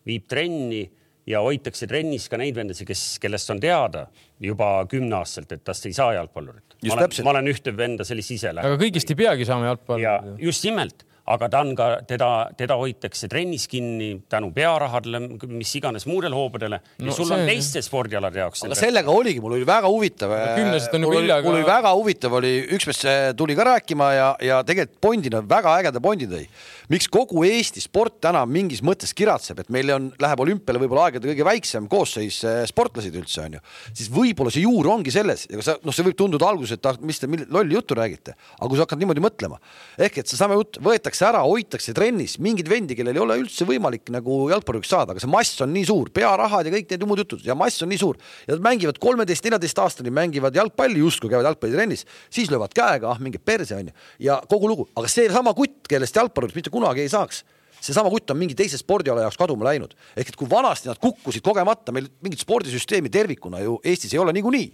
[0.06, 0.82] viib trenni
[1.28, 4.06] ja hoitakse trennis ka neid vendasid, kes, kellest on teada
[4.42, 6.76] juba kümneaastaselt, et tast ei saa jalgpallurit.
[6.88, 8.72] ma olen, ma olen ühte venda sellist ise läinud.
[8.72, 10.42] aga kõigist ei peagi saama jalgpallurit.
[10.42, 12.28] just nimelt, aga ta on ka, teda,
[12.58, 15.22] teda hoitakse trennis kinni tänu pearahadele,
[15.52, 17.38] mis iganes muudele hoobadele ja no, sul see...
[17.38, 18.66] on teiste spordialade jaoks.
[18.68, 20.34] aga sellega oligi, mul oli väga huvitav.
[20.58, 21.40] kümnesed on juba hilja.
[21.46, 23.02] mul oli väga huvitav oli, üks mees
[23.38, 26.46] tuli ka rääkima ja, ja tegelikult Bondina väga ägeda Bondi tõi
[26.92, 31.30] miks kogu Eesti sport täna mingis mõttes kiratseb, et meil on, läheb olümpiale võib-olla aegade
[31.30, 33.62] kõige väiksem koosseis eh, sportlasid üldse onju,
[33.92, 36.98] siis võib-olla see juur ongi selles, ega sa noh, see võib tunduda alguses, et ah,
[37.00, 39.60] mis te lolli juttu räägite, aga kui sa hakkad niimoodi mõtlema
[39.96, 44.10] ehk et seesama jutt võetakse ära, hoitakse trennis mingeid vendi, kellel ei ole üldse võimalik
[44.14, 47.46] nagu jalgpalluriks saada, aga see mass on nii suur, pearahad ja kõik need muud jutud
[47.46, 48.20] ja mass on nii suur.
[48.46, 53.22] Ja nad mängivad kolmeteist, neljateist aastani mängivad jalgpalli, justkui käivad jalgpallitrennis, siis löövad käega, ah
[53.22, 57.44] mingi perse onju ja kogu lugu, aga seesama kutt, kellest jalgpallurit mitte kunagi ei saaks
[57.82, 59.94] seesama kutt on mingi teise spordiala jaoks kaduma läinud.
[60.16, 64.32] ehk et kui vanasti nad kukkusid kogemata, meil mingit spordisüsteemi tervikuna ju Eestis ei ole
[64.36, 64.68] niikuinii,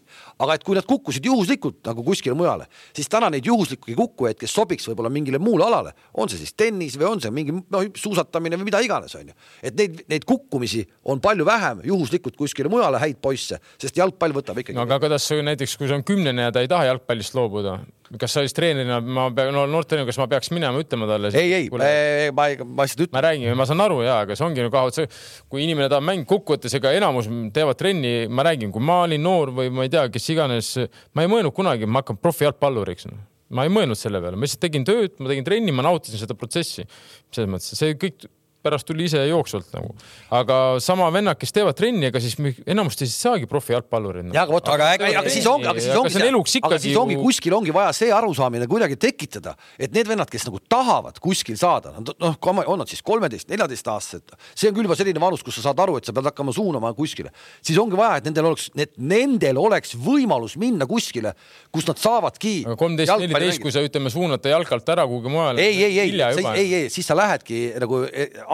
[0.44, 4.54] aga et kui nad kukkusid juhuslikult nagu kuskile mujale, siis täna neid juhuslikke kukkujaid, kes
[4.54, 8.60] sobiks võib-olla mingile muule alale, on see siis tennis või on see mingi no, suusatamine
[8.60, 9.36] või mida iganes, on ju.
[9.62, 14.60] et neid, neid kukkumisi on palju vähem juhuslikult kuskile mujale häid poisse, sest jalgpall võtab
[14.60, 14.86] ikkagi no,.
[14.88, 17.78] aga kuidas näiteks, kui see on kümnene ja ta ei taha jalgpallist loobuda,
[18.16, 21.32] kas sa siis treenerina, ma pean, no noortreenerina, kas ma peaks minema ütlema talle?
[21.36, 23.14] ei, ei, ma, ma lihtsalt ütlen.
[23.16, 25.08] ma räägin, ma saan aru ja, aga see ongi nagu, see,
[25.52, 29.52] kui inimene tahab mängida, kokkuvõttes ega enamus teevad trenni, ma räägin, kui ma olin noor
[29.60, 30.72] või ma ei tea, kes iganes,
[31.12, 33.20] ma ei mõelnud kunagi, ma hakkan profijalgpalluriks no
[33.54, 36.36] ma ei mõelnud selle peale, ma lihtsalt tegin tööd, ma tegin trenni, ma nautisin seda
[36.36, 36.84] protsessi.
[37.32, 38.26] selles mõttes, see kõik
[38.68, 39.94] pärast tuli ise jooksvalt nagu.
[40.38, 44.36] aga sama vennad, kes teevad trenni, ega siis enamasti siis saagi profijalgpallurid no..
[44.36, 47.56] ja aga vot, aga, aga, aga siis ongi, aga siis ongi, aga siis ongi kuskil
[47.56, 52.38] ongi vaja see arusaamine kuidagi tekitada, et need vennad, kes nagu tahavad kuskil saada, noh,
[52.68, 55.98] on nad siis kolmeteist, neljateistaastased, see on küll juba selline vanus, kus sa saad aru,
[55.98, 57.32] et sa pead hakkama suunama kuskile,
[57.64, 61.34] siis ongi vaja, et nendel oleks, et nendel oleks võimalus minna kuskile,
[61.74, 62.54] kus nad saavadki.
[62.78, 65.64] kolmteist, neliteist, kui sa ütleme, suunata jalkalt ära kuhugi mujale.
[65.64, 66.14] ei, ei, ei,
[66.54, 68.02] ei, ei, siis sa lähedki nagu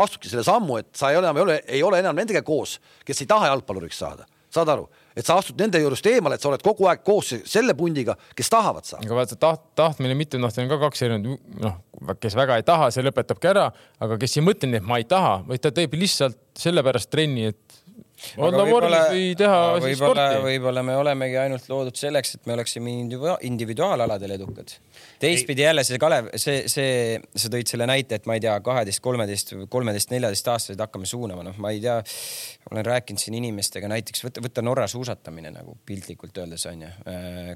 [0.05, 2.78] astudki selle sammu, et sa ei ole enam, ei ole, ei ole enam nendega koos,
[3.07, 4.86] kes ei taha jalgpalluriks saada, saad aru,
[5.16, 8.52] et sa astud nende juurest eemale, et sa oled kogu aeg koos selle pundiga, kes
[8.52, 9.05] tahavad saada.
[9.07, 11.78] aga vaata taht, tahtmine, mittetahtmine on ka kaks erinevat, noh,
[12.22, 13.68] kes väga ei taha, see lõpetabki ära,
[14.05, 17.50] aga kes ei mõtle nii, et ma ei taha, vaid ta teeb lihtsalt sellepärast trenni,
[17.52, 17.84] et
[18.39, 20.41] olla vormis või teha siis sporti.
[20.45, 22.95] võib-olla me olemegi ainult loodud selleks, et me oleksime
[23.49, 24.75] individuaalaladel edukad.
[25.21, 29.03] teistpidi jälle see Kalev, see, see, sa tõid selle näite, et ma ei tea, kaheteist,
[29.05, 31.99] kolmeteist, kolmeteist, neljateist aastaseid hakkame suunama, noh, ma ei tea,
[32.71, 36.93] olen rääkinud siin inimestega näiteks võtta, võtta Norra suusatamine nagu piltlikult öeldes onju.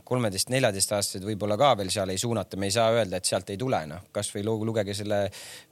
[0.04, 3.50] kolmeteist, neljateist aastased võib-olla ka veel seal ei suunata, me ei saa öelda, et sealt
[3.54, 5.26] ei tule, noh, kasvõi lugege selle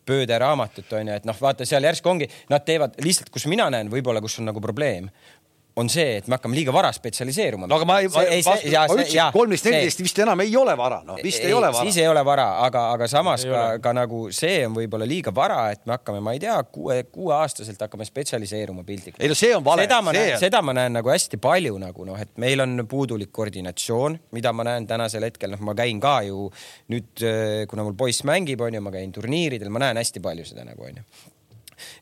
[0.07, 3.91] Pööde raamatut onju, et noh, vaata seal järsku ongi, nad teevad lihtsalt, kus mina näen
[3.91, 5.11] võib-olla, kus on nagu probleem
[5.77, 7.67] on see, et me hakkame liiga vara spetsialiseeruma.
[7.69, 11.03] no aga ma, ma, ma, ma ütlesin, et kolmteist, neliteist vist enam ei ole vara,
[11.05, 11.85] noh vist ei, ei ole vara.
[11.85, 15.35] siis ei ole vara, aga, aga samas ei ka, ka nagu see on võib-olla liiga
[15.37, 19.21] vara, et me hakkame, ma ei tea, kuue, kuueaastaselt hakkame spetsialiseeruma piltlikult.
[19.21, 19.85] ei no see on vale.
[19.85, 23.35] seda ma näen, seda ma näen nagu hästi palju nagu noh, et meil on puudulik
[23.37, 26.49] koordinatsioon, mida ma näen tänasel hetkel, noh, ma käin ka ju
[26.93, 27.29] nüüd,
[27.69, 31.05] kuna mul poiss mängib, onju, ma käin turniiridel, ma näen hästi palju seda nagu onju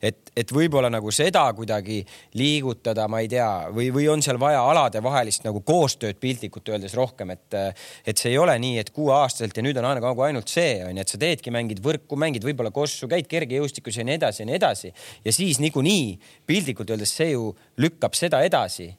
[0.01, 2.01] et, et võib-olla nagu seda kuidagi
[2.39, 7.33] liigutada, ma ei tea, või, või on seal vaja aladevahelist nagu koostööd piltlikult öeldes rohkem,
[7.35, 7.59] et,
[8.05, 11.05] et see ei ole nii, et kuueaastaselt ja nüüd on nagu ainult see on ju,
[11.05, 14.59] et sa teedki, mängid võrku, mängid võib-olla kossu, käid kergejõustikus ja nii edasi ja nii
[14.59, 14.93] edasi
[15.25, 16.13] ja siis niikuinii
[16.47, 17.49] piltlikult öeldes see ju
[17.81, 18.91] lükkab seda edasi,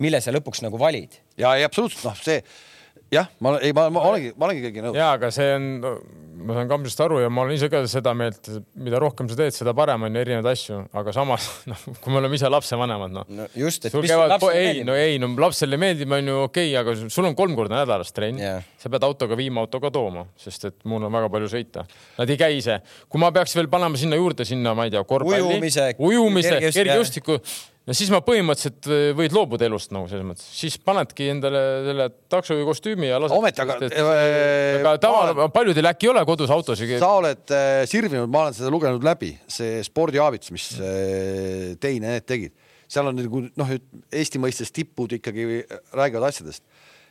[0.00, 1.20] mille sa lõpuks nagu valid.
[1.36, 2.40] ja, ja absoluutselt noh, see
[3.10, 4.98] jah, ma ei, ma, ma olengi, ma olengi kõigiga nõus.
[4.98, 5.64] ja, aga see on,
[6.46, 9.54] ma saan Kamsist aru ja ma olen ise ka seda meelt, mida rohkem sa teed,
[9.56, 13.32] seda parem on ju erinevaid asju, aga samas noh, kui me oleme ise lapsevanemad, noh
[13.40, 13.48] no,.
[13.58, 16.78] just, et sul mis käivad, ei, no ei, no lapsele meeldib, on ju okei okay,,
[16.82, 18.62] aga sul on kolm korda nädalas trenn yeah..
[18.80, 21.86] sa pead autoga viima, autoga tooma, sest et mul on väga palju sõita.
[22.20, 22.78] Nad ei käi ise.
[23.10, 27.40] kui ma peaks veel panema sinna juurde sinna, ma ei tea, korvpalli, ujumise, ujumise, kergejõustiku
[27.90, 32.06] no siis ma põhimõtteliselt äh, võid loobuda elust nagu selles mõttes, siis panedki endale selle
[32.30, 33.34] taksojuhi kostüümi ja lased.
[33.34, 34.76] ometi, aga äh,.
[34.78, 36.92] aga tava, paljudel äkki ei ole kodus autosid.
[37.02, 42.14] sa oled äh, sirvinud, ma olen seda lugenud läbi, see spordiaabits, mis äh, Tein ja
[42.14, 42.54] need tegid,
[42.90, 43.72] seal on nagu noh,
[44.14, 45.64] Eesti mõistes tipud ikkagi
[45.96, 46.62] räägivad asjadest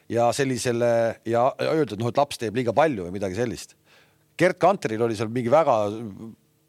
[0.10, 0.92] ja sellisele
[1.28, 3.76] ja öelda, et noh, et laps teeb liiga palju või midagi sellist.
[4.40, 5.76] Gerd Kanteril oli seal mingi väga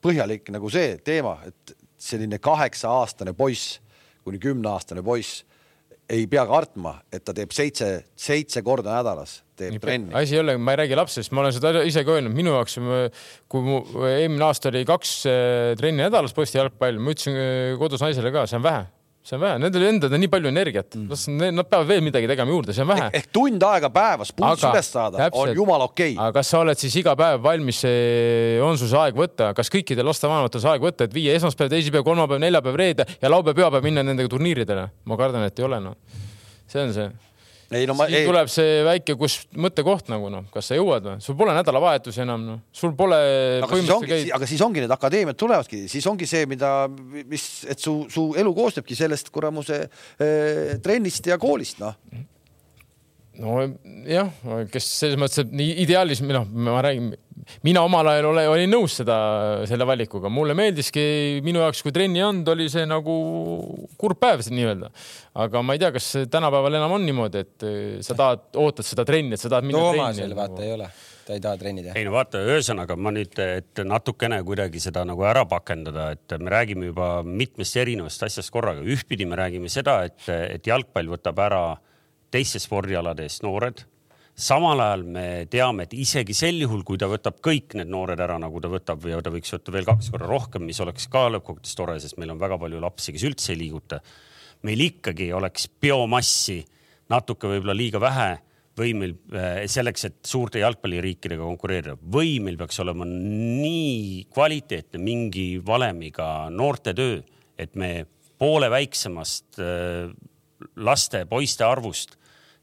[0.03, 3.79] põhjalik nagu see teema, et selline kaheksa-aastane poiss
[4.25, 5.45] kuni kümneaastane poiss
[6.11, 10.15] ei pea kartma, et ta teeb seitse, seitse korda nädalas teeb Nii, trenni.
[10.19, 12.79] asi ei ole, ma ei räägi lapsest, ma olen seda ise ka öelnud, minu jaoks,
[13.51, 18.03] kui mu eelmine aasta oli kaks eh, trenni nädalas poiste jalgpall, ma ütlesin eh, kodus
[18.03, 18.89] naisele ka, see on vähe
[19.21, 22.29] see on vähe, nendel endal on nii palju energiat mm., las nad peavad veel midagi
[22.31, 23.09] tegema juurde, see on vähe.
[23.19, 26.25] ehk tund aega päevas pulss üles saada täpselt, on jumala okei okay..
[26.25, 27.83] aga kas sa oled siis iga päev valmis,
[28.65, 32.07] on sul see aeg võtta, kas kõikidel lastevanematel see aeg võtta, et viia esmaspäev, teisipäev,
[32.07, 34.89] kolmapäev, neljapäev, reede ja laupäev, pühapäev minna nendega turniiridele?
[35.05, 35.99] ma kardan, et ei ole noh.
[36.71, 37.11] see on see
[37.71, 38.27] ei no ma siis ei...
[38.27, 42.47] tuleb see väike, kus mõttekoht nagu noh, kas sa jõuad või, sul pole nädalavahetusi enam
[42.47, 43.21] noh, sul pole.
[43.63, 46.73] aga siis ongi, aga siis ongi need akadeemiad tulevadki, siis ongi see, mida,
[47.31, 51.97] mis, et su, su elu koosnebki sellest kuramuse eh, trennist ja koolist noh
[53.41, 54.31] nojah,
[54.73, 57.13] kes selles mõttes, et nii ideaalis, noh, ma räägin
[57.67, 59.17] mina omal ajal ole, olin nõus seda,
[59.69, 61.03] selle valikuga, mulle meeldiski,
[61.47, 63.15] minu jaoks, kui trenni ei olnud, oli see nagu
[64.01, 64.91] kurb päev nii-öelda.
[65.45, 69.07] aga ma ei tea, kas tänapäeval enam on niimoodi, et eh, sa tahad, ootad seda
[69.09, 70.39] trenni, et sa tahad minna Toomasel trenni.
[70.39, 70.67] vaata nagu...
[70.69, 70.91] ei ole
[71.27, 71.95] ta ei taha trenni teha.
[71.99, 76.53] ei no vaata, ühesõnaga ma nüüd, et natukene kuidagi seda nagu ära pakendada, et me
[76.53, 78.83] räägime juba mitmest erinevast asjast korraga.
[78.83, 81.63] ühtpidi me räägime seda, et, et jalgpall võtab ära
[82.31, 83.85] teistest spordialadest noored
[84.41, 88.39] samal ajal me teame, et isegi sel juhul, kui ta võtab kõik need noored ära,
[88.41, 91.77] nagu ta võtab ja ta võiks võtta veel kaks korda rohkem, mis oleks ka lõppkokkuvõttes
[91.79, 94.01] tore, sest meil on väga palju lapsi, kes üldse ei liiguta.
[94.63, 96.59] meil ikkagi oleks biomassi
[97.09, 98.31] natuke võib-olla liiga vähe
[98.77, 105.61] või meil eh, selleks, et suurte jalgpalliriikidega konkureerida või meil peaks olema nii kvaliteetne mingi
[105.65, 107.21] valemiga noortetöö,
[107.59, 108.07] et me
[108.39, 110.13] poole väiksemast eh,
[110.77, 112.20] laste, poiste arvust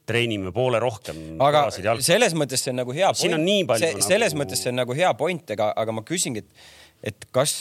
[0.08, 1.20] treenime poole rohkem.
[1.44, 3.12] aga selles mõttes see on nagu hea.
[3.18, 3.94] siin on nii palju.
[3.98, 4.08] Nagu...
[4.08, 6.70] selles mõttes see on nagu hea point, ega, aga ma küsingi, et,
[7.12, 7.56] et kas,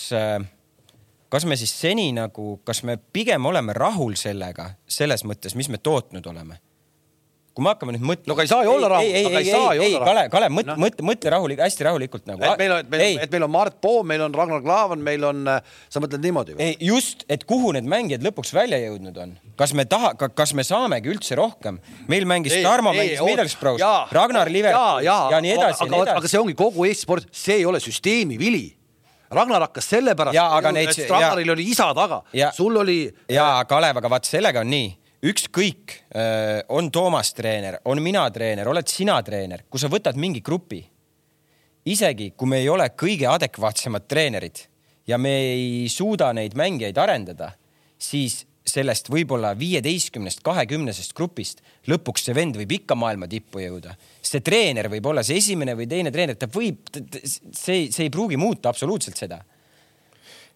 [1.33, 5.83] kas me siis seni nagu, kas me pigem oleme rahul sellega, selles mõttes, mis me
[5.83, 6.61] tootnud oleme
[7.57, 8.29] kui me hakkame nüüd mõtlema.
[8.29, 9.95] no aga ei saa ju olla rahul, ei, ei olla rahul.
[10.05, 12.45] Kalev, Kalev, mõtle no., mõtle, mõtle rahulik, hästi rahulikult nagu.
[12.45, 12.83] et meil on,
[13.25, 15.41] et meil, on Mart Poom, meil on Ragnar Klavan, meil on,
[15.89, 16.69] sa mõtled niimoodi või?
[16.85, 21.15] just, et kuhu need mängijad lõpuks välja jõudnud on, kas me taha, kas me saamegi
[21.15, 21.81] üldse rohkem?
[22.13, 25.89] meil mängis Tarmo, mängis Middlesbrough's, Ragnar Liverpoolis ja, ja nii edasi.
[25.89, 28.67] aga, aga see ongi kogu Eesti sport, see ei ole süsteemi vili
[29.33, 32.21] Ragnar hakkas sellepärast, et Ragnaril oli isa taga,
[32.55, 33.01] sul oli.
[33.33, 34.93] ja Kalev, aga vaat sellega on nii
[35.23, 40.43] ükskõik, äh, on Toomas treener, on mina treener, oled sina treener, kui sa võtad mingi
[40.45, 40.83] grupi,
[41.87, 44.67] isegi kui me ei ole kõige adekvaatsemad treenerid
[45.07, 47.53] ja me ei suuda neid mängijaid arendada
[47.99, 53.95] siis sellest võib-olla viieteistkümnest, kahekümnesest grupist lõpuks see vend võib ikka maailma tippu jõuda.
[54.23, 58.37] see treener võib olla see esimene või teine treener, ta võib, see, see ei pruugi
[58.37, 59.39] muuta absoluutselt seda.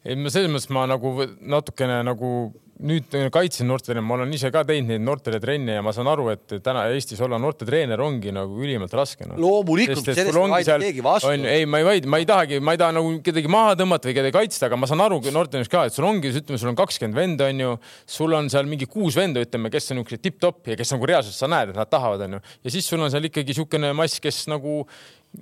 [0.05, 4.63] ei, ma selles mõttes ma nagu natukene nagu nüüd kaitsen noortetreener, ma olen ise ka
[4.69, 8.95] teinud neid noortetrenne ja ma saan aru, et täna Eestis olla noortetreener ongi nagu ülimalt
[8.97, 9.37] raske no..
[9.41, 11.33] loomulikult, sellest ei vaidle keegi vastu.
[11.35, 14.17] ei, ma ei vaidle, ma ei tahagi, ma ei taha nagu kedagi maha tõmmata või
[14.21, 17.21] kedagi kaitsta, aga ma saan aru noortetreenerist ka, et sul ongi, ütleme, sul on kakskümmend
[17.21, 17.77] venda, onju,
[18.19, 21.37] sul on seal mingi kuus venda, ütleme, kes on niisugused tipp-topp ja kes nagu reaalselt
[21.37, 22.43] sa näed, et nad tahavad, onju.
[22.65, 24.83] ja siis sul on seal ikkagi niisugune mass, kes nagu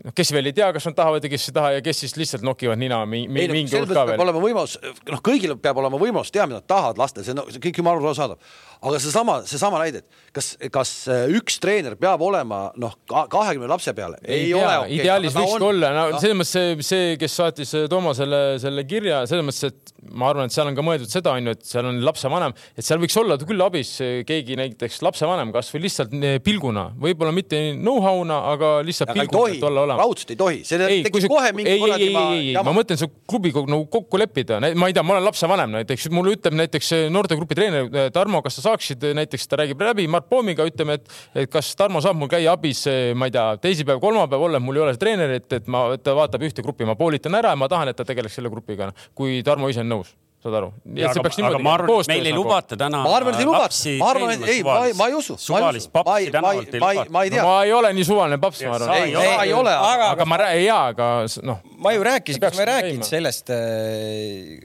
[0.04, 2.16] noh, kes veel ei tea, kas nad tahavad ja kes ei taha ja kes siis
[2.18, 4.22] lihtsalt nokivad nina mingi ei, mingi hulk ka veel.
[4.24, 4.76] olema võimalus,
[5.08, 8.02] noh, kõigil peab olema võimalus teha, mida nad tahavad lastel, see on no, kõik jumala
[8.02, 8.56] arusaadav.
[8.78, 13.94] Aga seesama, seesama näide, et kas, kas äh, üks treener peab olema noh, kahekümne lapse
[13.96, 14.20] peale?
[14.22, 14.98] ei, ei ole okay,.
[14.98, 19.46] ideaalis võikski olla, no selles mõttes see, see, kes saatis äh, Toomo selle, kirja, selles
[19.48, 22.54] mõttes, et ma arvan, et seal on ka mõeldud seda, onju, et seal on lapsevanem,
[22.78, 26.14] et seal võiks olla küll abis äh, keegi näiteks lapsevanem, kasvõi lihtsalt
[26.46, 30.04] pilguna, võib-olla mitte know-how'na, aga lihtsalt aga pilguna, et olla olemas.
[30.04, 33.66] raudselt ei tohi, see tekib kohe mingi ei, ei, ei, ei, ma mõtlen, see klubiga
[33.66, 38.10] nagu kokku leppida, ma ei tea, ma olen lapsevanem näiteks, mulle ütleb näiteks noortegrupi treener
[38.14, 42.02] Tarmo, kas sa saaksid näiteks, ta räägib läbi Mart Poomiga, ütleme, et, et kas Tarmo
[42.04, 42.84] saab mul käia abis,
[43.18, 46.64] ma ei tea, teisipäev, kolmapäev olla, mul ei ole treenerit, et ma, ta vaatab ühte
[46.64, 49.84] gruppi, ma poolitan ära ja ma tahan, et ta tegeleks selle grupiga, kui Tarmo ise
[49.84, 50.68] on nõus saad aru?
[51.02, 52.44] aga, aga ma arvan, et meil ei nagu...
[52.44, 53.00] lubata täna.
[53.02, 55.34] ma arvan, et ei lubata, ma arvan, et ei, ma, ma ei usu.
[55.42, 57.10] suvalist papsi tänavalt ei lubata.
[57.14, 57.48] ma ei tea no,.
[57.50, 58.94] ma ei ole nii suvaline paps, ma arvan.
[59.00, 61.08] ei, ei, ei ole, aga, aga ma ei jaa, aga
[61.48, 61.62] noh.
[61.82, 64.62] ma ju rääkisin, kas ma ei rääkinud sellest äh,.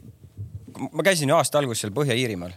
[0.92, 2.54] ma käisin ju aasta alguses seal Põhja-Iirimaal.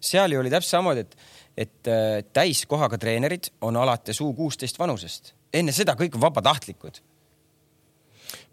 [0.00, 1.20] Seal ju oli täpselt samamoodi, et
[1.60, 7.00] et äh, täiskohaga treenerid on alates U kuusteist vanusest, enne seda kõik vabatahtlikud.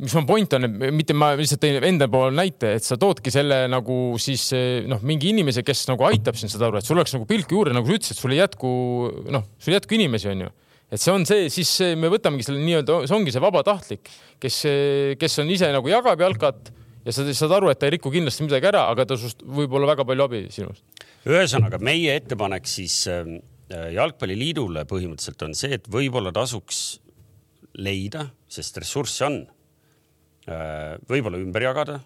[0.02, 3.64] Mis mu point on, mitte ma lihtsalt tõin enda pool näite, et sa toodki selle
[3.70, 4.50] nagu siis
[4.90, 7.76] noh, mingi inimese, kes nagu aitab sind, saad aru, et sul oleks nagu pilk juurde,
[7.78, 8.72] nagu sa ütlesid, sul ei jätku
[9.34, 10.50] noh, sul ei jätku inimesi, onju
[10.88, 14.60] et see on see, siis me võtamegi selle nii-öelda, see ongi see vabatahtlik, kes,
[15.20, 16.72] kes on ise nagu jagab jalkat
[17.04, 19.76] ja sa saad aru, et ta ei riku kindlasti midagi ära, aga ta sinust võib
[19.78, 20.86] olla väga palju abi sinust
[21.28, 23.40] ühesõnaga meie ettepanek siis ähm,
[23.72, 27.00] äh, jalgpalliliidule põhimõtteliselt on see, et võib-olla tasuks
[27.78, 29.42] leida, sest ressurssi on,
[30.48, 32.00] äh, võib-olla ümber jagada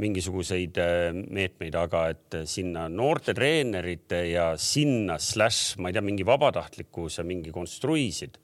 [0.00, 6.26] mingisuguseid äh, meetmeid, aga et sinna noorte treenerite ja sinna slaš, ma ei tea, mingi
[6.28, 8.40] vabatahtlikkuse mingi konstruisid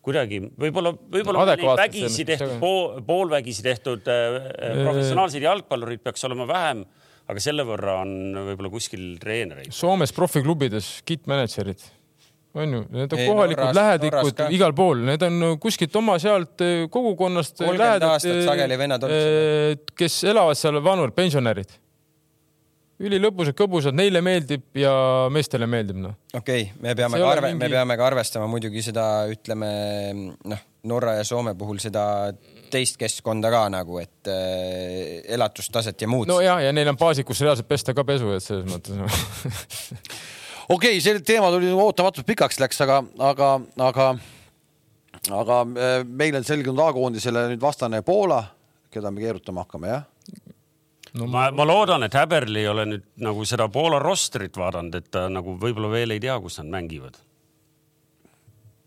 [0.00, 6.86] kuidagi võib-olla, võib-olla no, vägisi tehtud, pool, poolvägisi tehtud professionaalseid jalgpallureid peaks olema vähem
[7.30, 8.12] aga selle võrra on
[8.50, 9.72] võib-olla kuskil treenereid.
[9.74, 11.86] Soomes profiklubides kit-mänedžerid
[12.54, 16.16] on ju, need on Ei, kohalikud Norras, lähedikud Norras igal pool, need on kuskilt oma
[16.22, 17.60] sealt eh, kogukonnast.
[17.62, 19.06] kolmkümmend aastat sageli vennad.
[19.06, 21.76] Eh, kes elavad seal vanur, pensionärid.
[23.00, 24.90] ülilõbusad, kõbusad, neile meeldib ja
[25.32, 26.18] meestele meeldib noh.
[26.34, 29.70] okei okay,, me peame ka arve mingi..., me peame ka arvestama muidugi seda, ütleme
[30.50, 32.02] noh, Norra ja Soome puhul seda
[32.72, 36.28] teist keskkonda ka nagu, et äh, elatustaset ja muud.
[36.30, 39.08] no ja, ja neil on baasik, kus reaalselt pesta ka pesu, et selles mõttes no.
[40.74, 43.00] okei okay,, see teema tuli ootamatult pikaks läks, aga,
[43.30, 43.50] aga,
[43.88, 44.08] aga,
[45.42, 48.42] aga äh, meil on selgunud A-koondisele nüüd vastane Poola,
[48.90, 50.06] keda me keerutama hakkame, jah?
[51.18, 55.10] no ma, ma loodan, et Häberli ei ole nüüd nagu seda Poola rostrit vaadanud, et
[55.12, 57.18] ta nagu võib-olla veel ei tea, kus nad mängivad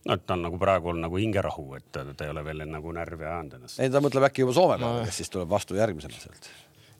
[0.07, 2.65] no et ta on nagu praegu on nagu hingerahu, et ta, ta ei ole veel
[2.69, 3.79] nagu närvi ajanud ennast.
[3.79, 6.49] ei, ta mõtleb äkki juba Soome peale no., kes siis tuleb vastu järgmisena sealt.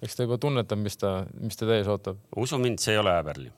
[0.04, 2.22] eks ta juba tunnetab, mis ta, mis teda ees ootab.
[2.46, 3.52] usu mind, see ei ole Häberli.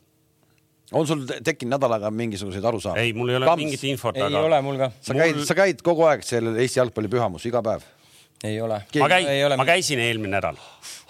[0.92, 3.02] on sul tekkinud nädalaga mingisuguseid arusaama?
[3.02, 3.62] ei, mul ei ole Kams.
[3.62, 4.30] mingit infot, aga.
[4.32, 4.90] ei ole mul ka.
[5.00, 7.86] sa käid mul..., sa käid kogu aeg sellel Eesti jalgpalli pühamus iga päev?
[8.44, 8.82] Ei ole.
[9.00, 10.58] ma käin, ma käisin eelmine nädal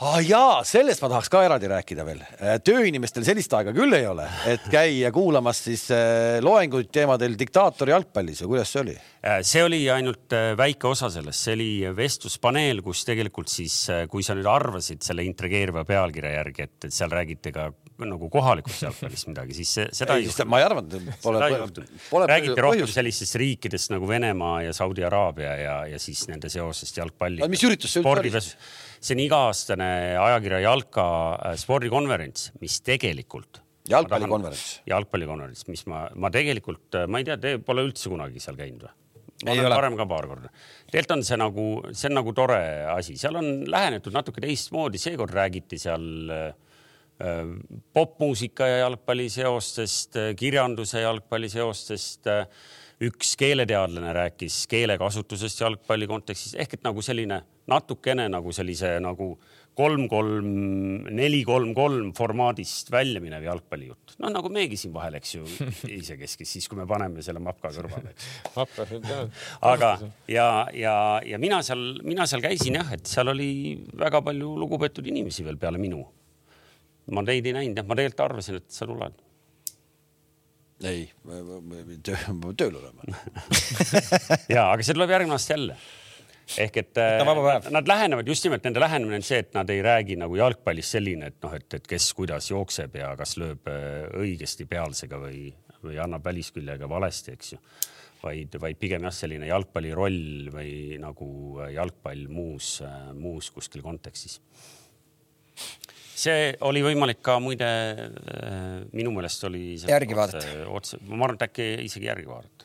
[0.01, 0.18] ah,.
[0.22, 2.20] jaa, sellest ma tahaks ka eraldi rääkida veel.
[2.39, 7.95] Äh, tööinimestel sellist aega küll ei ole, et käia kuulamas siis äh, loenguid teemadel diktaator
[7.95, 8.97] jalgpallis või kuidas see oli?
[9.27, 13.79] Äh, see oli ainult väike osa sellest, see oli vestluspaneel, kus tegelikult siis,
[14.12, 17.70] kui sa nüüd arvasid selle intrigeeriva pealkirja järgi, et, et seal räägiti ka
[18.05, 20.51] nagu kohalikust jalgpallist midagi, siis see, seda ei, ei juhtunud.
[20.53, 21.51] ma ei arvanud, pole,
[22.11, 22.27] pole.
[22.29, 27.49] räägiti rohkem sellistest riikidest nagu Venemaa ja Saudi Araabia ja, ja siis nende seosest jalgpalliga.
[27.53, 28.45] mis üritus see üldse oli?
[29.07, 29.89] see on iga-aastane
[30.21, 31.07] ajakirja Jalka
[31.39, 33.63] äh, spordikonverents, mis tegelikult.
[33.89, 34.83] jalgpallikonverents.
[34.93, 38.89] jalgpallikonverents, mis ma, ma tegelikult, äh, ma ei tea, te pole üldse kunagi seal käinud
[38.89, 38.95] või?
[39.45, 40.53] ma olen varem ka paar korda.
[40.91, 42.61] tegelikult on see nagu, see on nagu tore
[42.93, 46.47] asi, seal on lähenetud natuke teistmoodi, seekord räägiti seal äh,
[47.97, 52.29] popmuusika ja jalgpalli seostest, kirjanduse jalgpalli seostest
[53.07, 59.35] üks keeleteadlane rääkis keelekasutusest jalgpalli kontekstis ehk et nagu selline natukene nagu sellise nagu
[59.77, 60.47] kolm, kolm,
[61.12, 64.17] neli, kolm, kolm formaadist välja minev jalgpallijutt.
[64.23, 65.45] noh, nagu meiegi siin vahel, eks ju,
[66.01, 68.14] isekeskis, siis kui me paneme selle mapka kõrvale,
[69.73, 69.91] aga
[70.33, 70.97] ja, ja,
[71.27, 73.51] ja mina seal, mina seal käisin jah, et seal oli
[74.01, 76.01] väga palju lugupeetud inimesi veel peale minu.
[77.15, 79.23] Ma teid ei näinud jah, ma tegelikult arvasin, et sa tuled.
[80.85, 81.07] Ei,
[82.05, 82.19] töö,
[82.59, 83.07] tööl olema.
[84.53, 85.79] Ja, aga see tuleb järgmine aasta jälle.
[86.63, 90.19] Ehk et nad, nad lähenevad just nimelt, nende lähenemine on see, et nad ei räägi
[90.21, 94.69] nagu jalgpallist selline, et noh, et, et kes kuidas jookseb ja kas lööb äh, õigesti
[94.71, 95.49] pealsega või,
[95.83, 97.61] või annab välisküljega valesti, eks ju.
[98.23, 101.29] vaid, vaid pigem jah, selline jalgpalli roll või nagu
[101.73, 102.77] jalgpall muus,
[103.19, 104.39] muus kuskil kontekstis
[106.17, 108.61] see oli võimalik ka muide, äh,
[108.97, 109.77] minu meelest oli.
[109.89, 110.62] järgi vaadata.
[110.73, 112.64] otse, ma arvan, et äkki isegi järgi vaadata.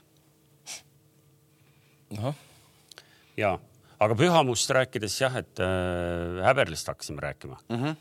[3.40, 3.58] ja
[4.02, 7.82] aga Pühamust rääkides jah, et äh, Häberlist hakkasime rääkima mm.
[7.84, 7.98] -hmm.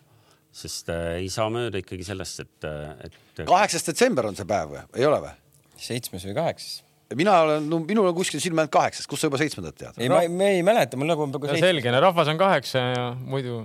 [0.53, 3.46] sest äh, ei saa mööda ikkagi sellest, et, äh, et.
[3.46, 5.34] kaheksas detsember on see päev või, ei ole või?
[5.76, 6.82] seitsmes või kaheksas?
[7.14, 9.98] mina olen no,, minul on kuskil silme ainult kaheksas, kust sa juba seitsmendat tead?
[9.98, 11.46] ei, ma, me ei mäleta, mul nagu.
[11.59, 13.64] selge, rahvas on kaheksa ja muidu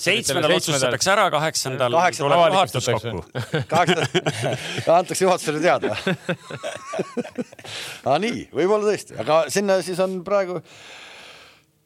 [0.00, 3.24] seitsmendal otsustatakse ära, kaheksandal tuleb juhatus kokku.
[3.72, 5.96] kaheksandal antakse juhatusele teada.
[8.08, 10.60] Aa nii, võib-olla tõesti, aga sinna siis on praegu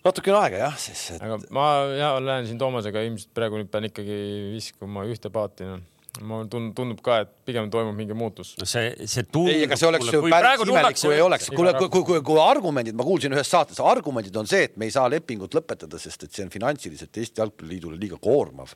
[0.06, 1.22] natukene aega jah, siis et....
[1.24, 4.20] aga ma ja lähen siin Toomasega ilmselt praegu nüüd pean ikkagi
[4.54, 5.82] viskuma ühte paati noh
[6.18, 8.52] mulle tundub, tundub ka, et pigem toimub mingi muutus.
[8.60, 9.52] no see, see tundub.
[9.52, 11.50] ei, ega see oleks ju päris imelik, kui ei oleks.
[11.54, 14.88] kuule, kui, kui, kui, kui argumendid, ma kuulsin ühes saates, argumendid on see, et me
[14.88, 18.74] ei saa lepingut lõpetada, sest et see on finantsiliselt Eesti Jalgpalliliidule liiga koormav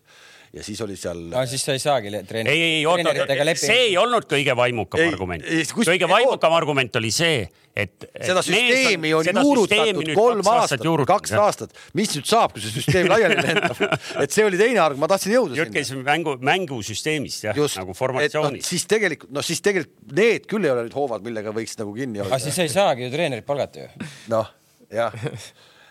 [0.55, 1.21] ja siis oli seal.
[1.33, 2.53] no siis sa ei saagi treener.
[2.53, 5.51] ei, ei, oota, see ei olnud kõige vaimukam ei, argument.
[5.75, 7.43] kõige vaimukam argument oli see,
[7.75, 8.07] et.
[8.15, 13.41] seda süsteemi on juurutatud kolm aastat, kaks aastat, mis nüüd saab, kui see süsteem laiali
[13.41, 13.83] lendab
[14.23, 15.59] et see oli teine arg, ma tahtsin jõuda.
[15.59, 18.71] jutt käis mängu, mängusüsteemist jah, nagu formatsioonist no,.
[18.71, 22.23] siis tegelikult, noh, siis tegelikult need küll ei ole nüüd hoovad, millega võiks nagu kinni
[22.23, 22.31] hoida.
[22.31, 24.11] aga siis ei saagi ju treenerit palgata ju.
[24.31, 24.55] noh,
[24.95, 25.15] jah,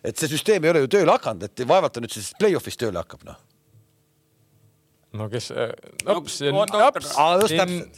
[0.04, 3.04] et see süsteem ei ole ju tööle hakanud, et vaevalt ta nüüd siis play-off'is tööle
[3.04, 3.42] hakkab, noh
[5.18, 5.72] no kes äh,
[6.08, 7.14] naps no,, naps.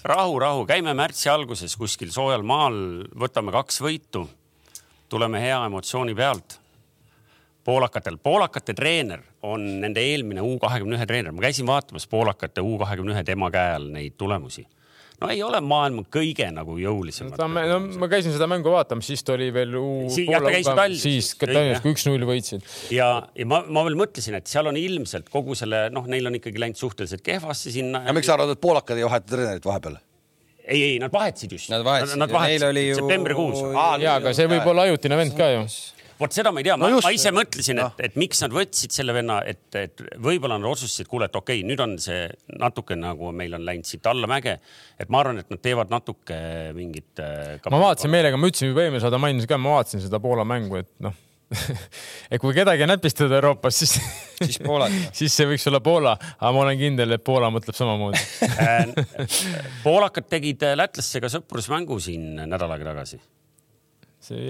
[0.03, 2.77] rahu, rahu, käime märtsi alguses kuskil soojal maal,
[3.15, 4.25] võtame kaks võitu,
[5.09, 6.59] tuleme hea emotsiooni pealt.
[7.65, 12.77] poolakatel, poolakate treener on nende eelmine U kahekümne ühe treener, ma käisin vaatamas poolakate U
[12.77, 14.67] kahekümne ühe tema käe all neid tulemusi
[15.21, 17.47] no ei ole maailma kõige nagu jõulisem no,.
[17.47, 19.77] no ma käisin seda mängu vaatamas, siis ta oli veel
[20.13, 20.25] si.
[20.29, 21.03] jah, ta käis Tallinnas.
[21.05, 22.65] siis Tallinnas, kui üks-null võitsid.
[22.95, 26.39] ja, ja ma, ma veel mõtlesin, et seal on ilmselt kogu selle, noh, neil on
[26.39, 28.05] ikkagi läinud suhteliselt kehvasti sinna.
[28.07, 29.99] ja miks sa arvad, et poolakad ei vaheta treenerit vahepeal?
[30.65, 31.69] ei, ei, nad vahetasid just.
[31.69, 32.95] Nad vahetasid, nad vahetasid ju...
[33.01, 33.61] septembrikuus.
[33.75, 35.67] jaa, aga see võib olla ajutine vend ka ju
[36.19, 38.95] vot seda ma ei tea no, ma, ma ise mõtlesin, et, et miks nad võtsid
[38.95, 42.25] selle venna, et, et võib-olla nad otsustasid, kuule, et okei okay,, nüüd on see
[42.61, 44.57] natuke nagu meil on läinud siit allamäge.
[44.99, 46.39] et ma arvan, et nad teevad natuke
[46.77, 47.11] mingit.
[47.19, 50.47] Äh, ma vaatasin meelega, ma ütlesin juba eelmine saade, mainisin ka, ma vaatasin seda Poola
[50.47, 51.23] mängu, et noh
[52.33, 53.95] et kui kedagi näpistada Euroopas, siis
[54.39, 58.21] siis Poolat siis see võiks olla Poola, aga ma olen kindel, et Poola mõtleb samamoodi
[59.85, 63.21] poolakad tegid lätlastega sõprusmängu siin nädal aega tagasi.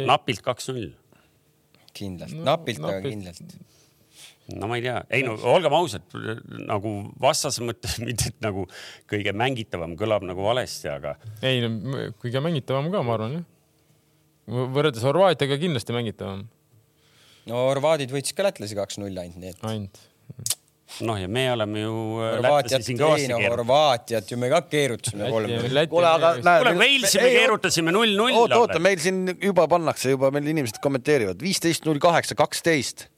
[0.08, 0.94] napilt kaks-null
[1.96, 3.56] kindlalt no,, napilt, aga kindlalt
[4.54, 6.06] no ma ei tea, ei no olgem ausad,
[6.70, 8.68] nagu vastase mõttes mitte et nagu
[9.12, 11.16] kõige mängitavam kõlab nagu valesti, aga.
[11.46, 13.48] ei no kõige mängitavam ka, ma arvan jah.
[14.76, 16.46] võrreldes Horvaatiaga kindlasti mängitavam.
[17.50, 19.66] no horvaadid võitsid ka lätlasi kaks-null ainult, nii et.
[19.66, 20.04] ainult
[21.06, 25.56] noh, ja me oleme ju äh, Horvaatiat, ei no Horvaatiat ju me ka keerutasime kolm.
[25.90, 26.62] kuule, aga näe.
[26.62, 28.38] kuule, Walesi me keerutasime null-null.
[28.42, 33.10] oota, oota, meil siin juba pannakse, juba meil inimesed kommenteerivad, viisteist, null kaheksa, kaksteist.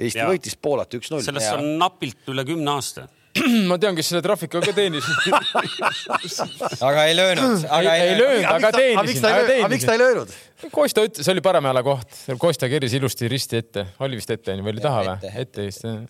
[0.00, 0.28] Eesti ja.
[0.30, 1.24] võitis Poolat üks-null.
[1.24, 3.08] sellest on napilt üle kümne aasta
[3.70, 5.06] ma tean, kes selle trahvika ka teenis
[6.88, 9.26] aga ei löönud, aga ei, ei löönud, aga teenisin.
[9.30, 10.32] aga miks ta ei löönud?
[10.72, 14.56] Kosta ütles, see oli parema jala koht, Kosta keris ilusti risti ette, oli vist ette
[14.56, 15.34] onju või oli taha või?
[15.44, 16.00] ette vist jah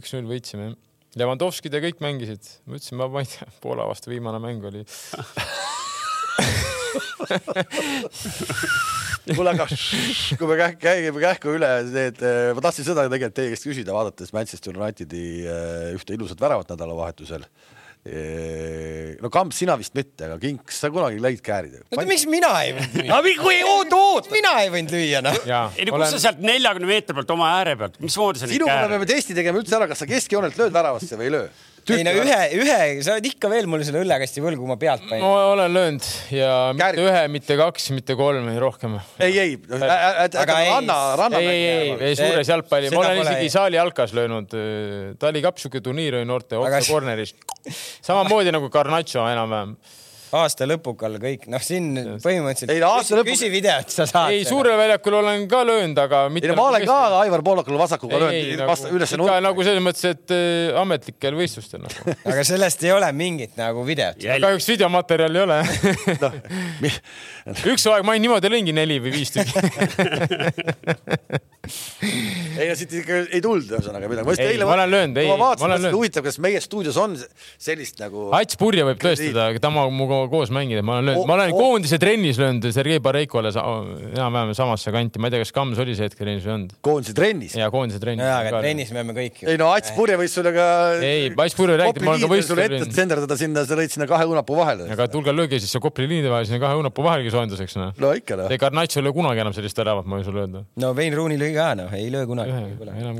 [0.00, 0.74] üks-null võitsime.
[1.16, 4.82] Levandovskid ja kõik mängisid, ma ütlesin, ma, ma ei tea, Poola vastu viimane mäng oli.
[9.26, 12.20] Kuule, aga kui me käime kähku üle need,
[12.54, 17.42] ma tahtsin seda tegelikult teie käest küsida, vaadates Manchester Unitedi äh, ühte ilusat väravat nädalavahetusel
[18.06, 21.78] no Kamps, sina vist mitte, aga Kinks, sa kunagi lõid käärid?
[21.90, 23.10] no miks mina ei võinud lüüa?
[23.10, 25.38] no kui oot, oot, mina ei võinud lüüa, noh.
[25.76, 28.66] ei no kus sa sealt neljakümne meetri pealt oma ääre pealt, mismoodi sa neid käärid?
[28.66, 31.48] sinuga me peame testi tegema üldse ära, kas sa keskjoonelt lööd väravasse või ei löö?
[31.94, 35.04] Ei no ühe, ühe, sa oled ikka veel mulle selle õllekasti võlgu, kui ma pealt
[35.06, 35.22] panin.
[35.22, 37.02] ma olen löönud ja mitte Kärg.
[37.04, 38.96] ühe, mitte kaks, mitte kolm, rohkem.
[39.22, 41.42] ei, ei, ranna, ranna.
[41.42, 44.56] ei, ei, ei, ei suures jalgpalli, ma olen isegi saali jalkas löönud.
[45.20, 47.38] Tali Cup, sihuke turniir oli noorte otse corner'ist.
[48.08, 49.76] samamoodi nagu Garnacho enam-vähem
[50.34, 53.30] aasta lõpukal kõik, noh, siin põhimõtteliselt ei, aasta lõpuk...
[53.34, 54.34] küsi videot, sa saad.
[54.34, 56.54] ei, suurel väljakul olen ka löönud, aga mitte.
[56.58, 59.38] ma olen ka Aivar Poolakule vasakuga löönud nagu, üles nurka.
[59.44, 62.16] nagu selles mõttes, et äh, ametlikel võistlustel nagu.
[62.32, 64.18] aga sellest ei ole mingit nagu videot.
[64.26, 65.60] kahjuks videomaterjali ei ole
[66.24, 66.32] no,
[66.82, 66.92] mi...
[67.72, 69.54] üks aeg ma niimoodi lõingi neli või viis tükki
[72.60, 74.36] ei no siit ikka ei tulnud ühesõnaga midagi.
[74.42, 75.28] ei, ma olen löönud, ei.
[75.30, 78.28] ma vaatasin, huvitav, kas meie stuudios on sellist nagu.
[78.36, 79.72] Ats Purje võib tõestada, aga ta
[80.16, 84.92] minuga koos mängida, ma olen löönud ma olen koondise trennis löönud Sergei Bareikole enam-vähem samasse
[84.94, 86.74] kanti, ma ei tea, kas Kams oli see hetk trennis või ei olnud.
[86.86, 87.56] koondise trennis?
[87.58, 88.26] jaa, koondise trennis.
[88.26, 89.48] jaa, aga trennis me oleme kõik ju.
[89.52, 90.68] ei no Ats Purje võis sulle ka.
[91.00, 92.94] ei, Ats Purje räägib, ma olen ka võistlusel löönud.
[92.96, 94.88] senderdada sinna, sa lõid sinna kahe õunapuu vahele.
[94.96, 97.92] aga tulge lööge siis see Kopli liinide vahel sinna kahe õunapuu vahele soojenduseks noh.
[98.02, 98.50] no ikka noh.
[98.52, 100.64] ei Garnatšo ei löö kunagi enam sellist väravat, ma võin sulle öelda.
[100.82, 102.56] no Wayne Rooney lõi ka noh, ei löö kunagi.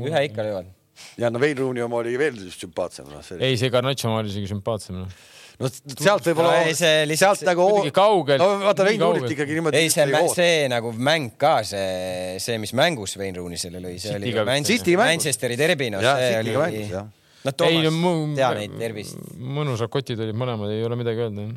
[0.09, 0.73] ühe ikka löövad
[1.21, 3.21] ja no Wayne Rooney oma oli veel sümpaatsem no,.
[3.37, 5.09] ei, see Garnatšo oma oli isegi sümpaatsem no
[5.57, 7.67] no sealt võib-olla no,, sealt nagu.
[7.93, 8.41] kaugelt.
[8.41, 9.81] no vaata, Wayne Rooney't ikkagi niimoodi.
[9.81, 14.17] ei, see, see nagu mäng ka, see, see, mis mängus Wayne Rooney selle lõi, see
[14.19, 16.83] oli Manchester, Manchesteri derbi, noh, see oli.
[16.91, 19.17] noh, Toomas, tea neid tervist.
[19.57, 21.49] mõnusad kotid olid mõlemad, ei ole midagi öelda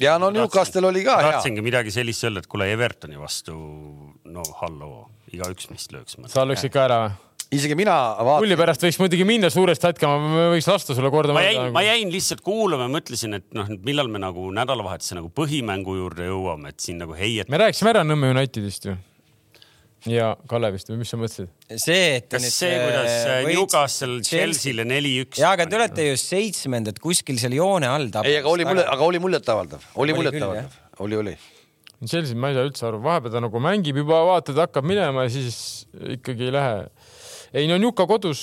[0.00, 1.32] ja no Newcastle oli ka hea.
[1.32, 3.56] tahtsingi midagi sellist öelda, et kuule Evertoni vastu,
[4.24, 6.16] no halloo, igaüks meist lööks.
[6.32, 7.18] sa lööksid ka ära või?
[7.52, 8.42] Isegi mina vaatan.
[8.42, 11.36] mulli pärast võiks muidugi minna suurest hetkama, võiks lasta sulle korda.
[11.36, 15.32] ma jäin, ma jäin lihtsalt kuulama ja mõtlesin, et noh, millal me nagu nädalavahetuse nagu
[15.36, 17.52] põhimängu juurde jõuame, et siin nagu heiet-.
[17.52, 18.96] me rääkisime ära Nõmme Unitedist ju.
[20.10, 21.52] ja Kalevist või mis sa mõtlesid?
[21.76, 22.28] see, et.
[22.32, 23.56] kas see, kuidas äh, võit...
[23.58, 25.42] Newcastle Chelsea'le neli-üks.
[25.42, 29.10] ja, aga te olete ju seitsmendad kuskil seal joone all ei, aga oli mulje, aga
[29.10, 31.36] oli muljetavaldav, oli muljetavaldav, oli, oli.
[32.02, 35.30] Chelsea, ma ei saa üldse aru, vahepeal ta nagu mängib juba, vaatad, hakkab minema ja
[35.36, 35.58] siis
[36.16, 36.80] ikkagi ei lähe
[37.52, 38.40] ei no Njuka kodus,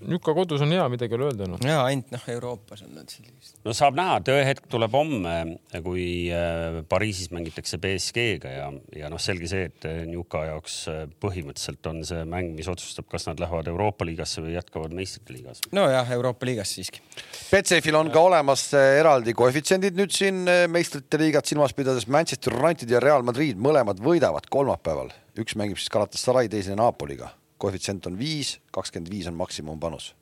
[0.00, 1.58] Njuka kodus on hea, midagi ei ole öelda no..
[1.64, 3.56] ja ainult noh, Euroopas on nad sellised.
[3.64, 5.36] no saab näha, tõehetk tuleb homme,
[5.84, 6.04] kui
[6.34, 11.90] äh, Pariisis mängitakse BSG-ga ja, ja noh, selge see, et äh, Njuka jaoks äh, põhimõtteliselt
[11.92, 15.64] on see mäng, mis otsustab, kas nad lähevad Euroopa liigasse või jätkavad meistrite liigas.
[15.76, 17.04] nojah, Euroopa liigas siiski.
[17.50, 22.08] Betsafe'il on ka olemas eraldi koefitsiendid nüüd siin meistrite liigat silmas pidades.
[22.08, 28.08] Manchester United ja Real Madrid mõlemad võidavad kolmapäeval, üks mängib siis Galatasaray, teisene Napoliga koefitsient
[28.10, 30.14] on viis, kakskümmend viis on maksimumpanus.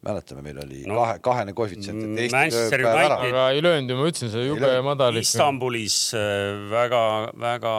[0.00, 3.18] mäletame, meil oli no, kahe, kahene koefitsient, et Eesti lööb ära.
[3.26, 5.18] aga ei löönud ju, ma ütlesin, see jube madal.
[5.20, 5.98] Istanbulis
[6.72, 7.74] väga-väga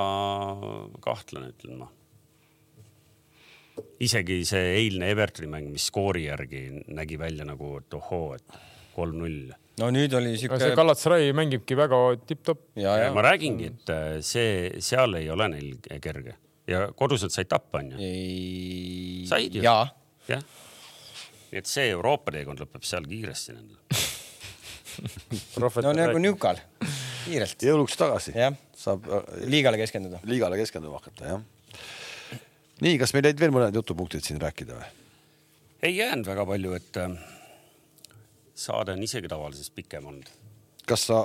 [0.51, 1.89] äh, kahtlane, ütlen ma
[4.01, 6.61] isegi see eilne Evertoni mäng, mis skoori järgi
[6.93, 8.61] nägi välja nagu, et ohoo, et
[8.95, 9.51] kolm-null.
[9.81, 10.59] no nüüd oli siuke.
[10.61, 12.63] see Galatasaray mängibki väga tipp-topp.
[12.77, 16.37] ma räägingi, et äh, see, seal ei ole neil kerge
[16.69, 17.97] ja kodus nad said tappa, onju?
[19.29, 19.63] said ju?
[19.63, 19.93] jah.
[21.51, 23.79] nii et see Euroopa teekond lõpeb seal kiiresti nendel
[25.61, 26.59] no nagu Newcal,
[27.25, 27.63] kiirelt.
[27.63, 28.33] jõuluks tagasi.
[28.77, 30.21] saab äh, liigale keskenduda.
[30.27, 32.39] liigale keskenduma hakata, jah.
[32.83, 34.89] nii, kas meil jäid veel mõned jutupunktid siin rääkida või?
[35.87, 37.15] ei jäänud väga palju, et äh,
[38.53, 40.29] saade on isegi tavalisest pikem olnud.
[40.87, 41.23] kas sa,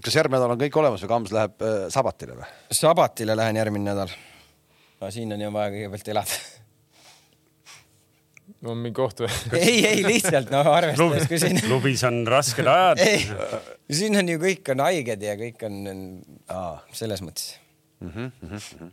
[0.00, 2.54] kas järgmine nädal on kõik olemas või Kams läheb äh, sabatile või?
[2.72, 4.14] sabatile lähen järgmine nädal
[5.00, 6.42] aga siin on ju vaja kõigepealt elada
[8.70, 9.30] on mingi oht või?
[9.58, 11.60] ei, ei lihtsalt noh, arvestades kui siin.
[11.64, 13.00] klubis on rasked ajad.
[14.00, 16.02] siin on ju kõik on haiged ja kõik on, on
[16.52, 17.54] aa, selles mõttes
[18.00, 18.10] mm.
[18.10, 18.92] -hmm, mm -hmm.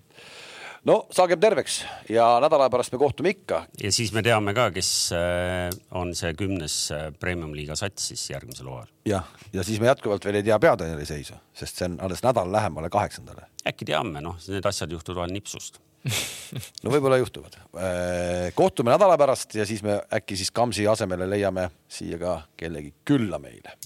[0.92, 3.66] no saagem terveks ja nädala pärast me kohtume ikka.
[3.84, 8.68] ja siis me teame ka, kes äh, on see kümnes äh, premium-liiga sats siis järgmisel
[8.68, 8.92] hooajal.
[9.06, 12.52] jah, ja siis me jätkuvalt veel ei tea peatreeneri seisu, sest see on alles nädal
[12.52, 13.48] lähemale kaheksandale.
[13.68, 15.80] äkki teame, noh, need asjad juhtuvad vahel nipsust
[16.84, 17.58] no võib-olla juhtuvad.
[17.78, 22.94] Äh, kohtume nädala pärast ja siis me äkki siis Kamsi asemele leiame siia ka kellegi
[23.06, 23.78] külla meile.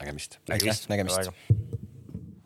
[0.00, 0.38] nägemist.
[0.48, 0.88] nägemist.
[0.88, 1.68] nägemist.